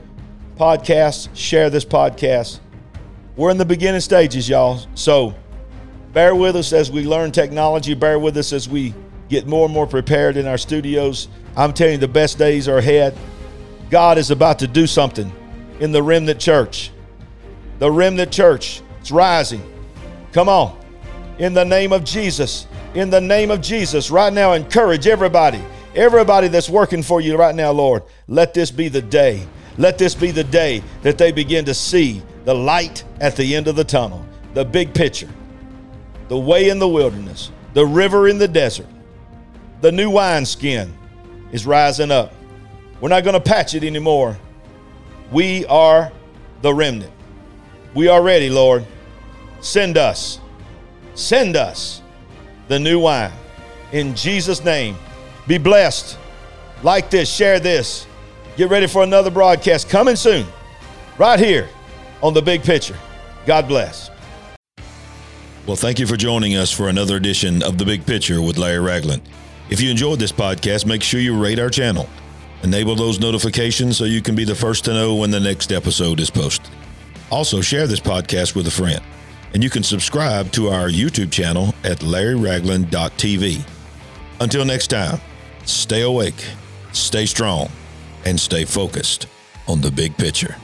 podcast. 0.57 1.31
Share 1.35 1.71
this 1.71 1.85
podcast. 1.85 2.61
We're 3.37 3.51
in 3.51 3.57
the 3.57 3.64
beginning 3.64 4.03
stages, 4.03 4.47
y'all. 4.47 4.83
So 4.95 5.35
bear 6.12 6.35
with 6.35 6.57
us 6.57 6.75
as 6.75 6.93
we 6.93 7.05
learn 7.05 7.33
technology. 7.33 7.95
Bear 7.95 8.19
with 8.19 8.37
us 8.37 8.53
as 8.53 8.69
we 8.69 8.95
get 9.31 9.47
more 9.47 9.64
and 9.64 9.73
more 9.73 9.87
prepared 9.87 10.37
in 10.37 10.47
our 10.47 10.59
studios. 10.59 11.29
I'm 11.57 11.73
telling 11.73 11.95
you, 11.95 11.99
the 11.99 12.07
best 12.07 12.37
days 12.37 12.69
are 12.69 12.79
ahead. 12.79 13.17
God 13.88 14.19
is 14.19 14.31
about 14.31 14.59
to 14.59 14.67
do 14.67 14.87
something 14.87 15.33
in 15.81 15.91
the 15.91 16.03
remnant 16.03 16.38
church. 16.38 16.91
The 17.79 17.91
remnant 17.91 18.31
church, 18.31 18.83
it's 19.01 19.11
rising. 19.11 19.62
Come 20.33 20.51
on. 20.51 20.79
In 21.38 21.55
the 21.55 21.64
name 21.64 21.95
of 21.95 22.05
Jesus 22.05 22.67
in 22.94 23.11
the 23.11 23.20
name 23.20 23.51
of 23.51 23.61
Jesus 23.61 24.11
right 24.11 24.33
now. 24.33 24.53
Encourage 24.53 25.07
everybody, 25.07 25.62
everybody 25.94 26.48
that's 26.48 26.68
working 26.68 27.03
for 27.03 27.20
you 27.20 27.37
right 27.37 27.55
now, 27.55 27.70
Lord. 27.70 28.03
Let 28.27 28.55
this 28.55 28.70
be 28.70 28.88
the 28.88 29.03
day. 29.03 29.46
Let 29.77 29.98
this 29.98 30.14
be 30.14 30.31
the 30.31 30.44
day 30.44 30.83
that 31.03 31.18
they 31.18 31.33
begin 31.33 31.64
to 31.66 31.74
see 31.74 32.22
the 32.44 32.55
light 32.55 33.05
at 33.20 33.37
the 33.37 33.55
end 33.55 33.68
of 33.68 33.77
the 33.77 33.85
tunnel, 33.85 34.24
the 34.55 34.64
big 34.64 34.92
picture, 34.94 35.29
the 36.29 36.38
way 36.38 36.68
in 36.68 36.79
the 36.79 36.88
wilderness, 36.88 37.53
the 37.74 37.87
river 37.87 38.29
in 38.29 38.38
the 38.38 38.48
desert, 38.48 38.87
the 39.81 39.92
new 39.92 40.11
wineskin 40.11 40.92
is 41.53 41.66
rising 41.66 42.11
up. 42.11 42.33
We're 43.01 43.09
not 43.09 43.22
going 43.22 43.35
to 43.35 43.40
patch 43.40 43.74
it 43.74 43.85
anymore. 43.85 44.37
We 45.31 45.64
are 45.66 46.11
the 46.62 46.74
remnant. 46.74 47.12
We 47.94 48.09
are 48.09 48.22
ready, 48.22 48.51
Lord. 48.51 48.85
Send 49.61 49.96
us. 49.96 50.40
Send 51.14 51.57
us 51.57 52.03
the 52.68 52.78
new 52.78 53.00
wine. 53.00 53.33
In 53.92 54.14
Jesus' 54.14 54.62
name, 54.64 54.96
be 55.46 55.59
blessed. 55.59 56.18
Like 56.83 57.11
this, 57.11 57.33
share 57.33 57.59
this. 57.59 58.07
Get 58.57 58.70
ready 58.70 58.87
for 58.87 59.02
another 59.02 59.31
broadcast 59.31 59.88
coming 59.88 60.16
soon, 60.16 60.46
right 61.16 61.38
here 61.38 61.68
on 62.22 62.35
the 62.35 62.42
big 62.42 62.62
picture. 62.62 62.96
God 63.46 63.66
bless. 63.66 64.11
Well, 65.66 65.76
thank 65.76 65.98
you 65.98 66.07
for 66.07 66.16
joining 66.16 66.57
us 66.57 66.72
for 66.72 66.88
another 66.88 67.16
edition 67.16 67.62
of 67.62 67.76
The 67.76 67.85
Big 67.85 68.07
Picture 68.07 68.40
with 68.40 68.57
Larry 68.57 68.81
Ragland. 68.81 69.22
If 69.68 69.81
you 69.83 69.90
enjoyed 69.90 70.18
this 70.18 70.33
podcast, 70.33 70.87
make 70.87 71.02
sure 71.02 71.20
you 71.20 71.38
rate 71.38 71.59
our 71.59 71.68
channel. 71.68 72.09
Enable 72.62 72.96
those 72.96 73.20
notifications 73.20 73.96
so 73.96 74.04
you 74.04 74.22
can 74.22 74.35
be 74.35 74.44
the 74.44 74.54
first 74.54 74.85
to 74.87 74.94
know 74.94 75.14
when 75.14 75.31
the 75.31 75.40
next 75.40 75.70
episode 75.70 76.20
is 76.20 76.31
posted. 76.31 76.70
Also, 77.31 77.61
share 77.61 77.87
this 77.87 78.00
podcast 78.00 78.57
with 78.57 78.66
a 78.66 78.70
friend 78.70 79.02
and 79.55 79.63
you 79.63 79.71
can 79.71 79.83
subscribe 79.83 80.53
to 80.53 80.69
our 80.69 80.89
YouTube 80.89 81.31
channel 81.31 81.75
at 81.85 81.99
larryragland.tv. 81.99 83.63
Until 84.41 84.65
next 84.65 84.89
time, 84.89 85.21
stay 85.65 86.03
awake, 86.03 86.45
stay 86.93 87.27
strong, 87.27 87.69
and 88.25 88.39
stay 88.39 88.65
focused 88.65 89.27
on 89.67 89.81
the 89.81 89.91
big 89.91 90.17
picture. 90.17 90.57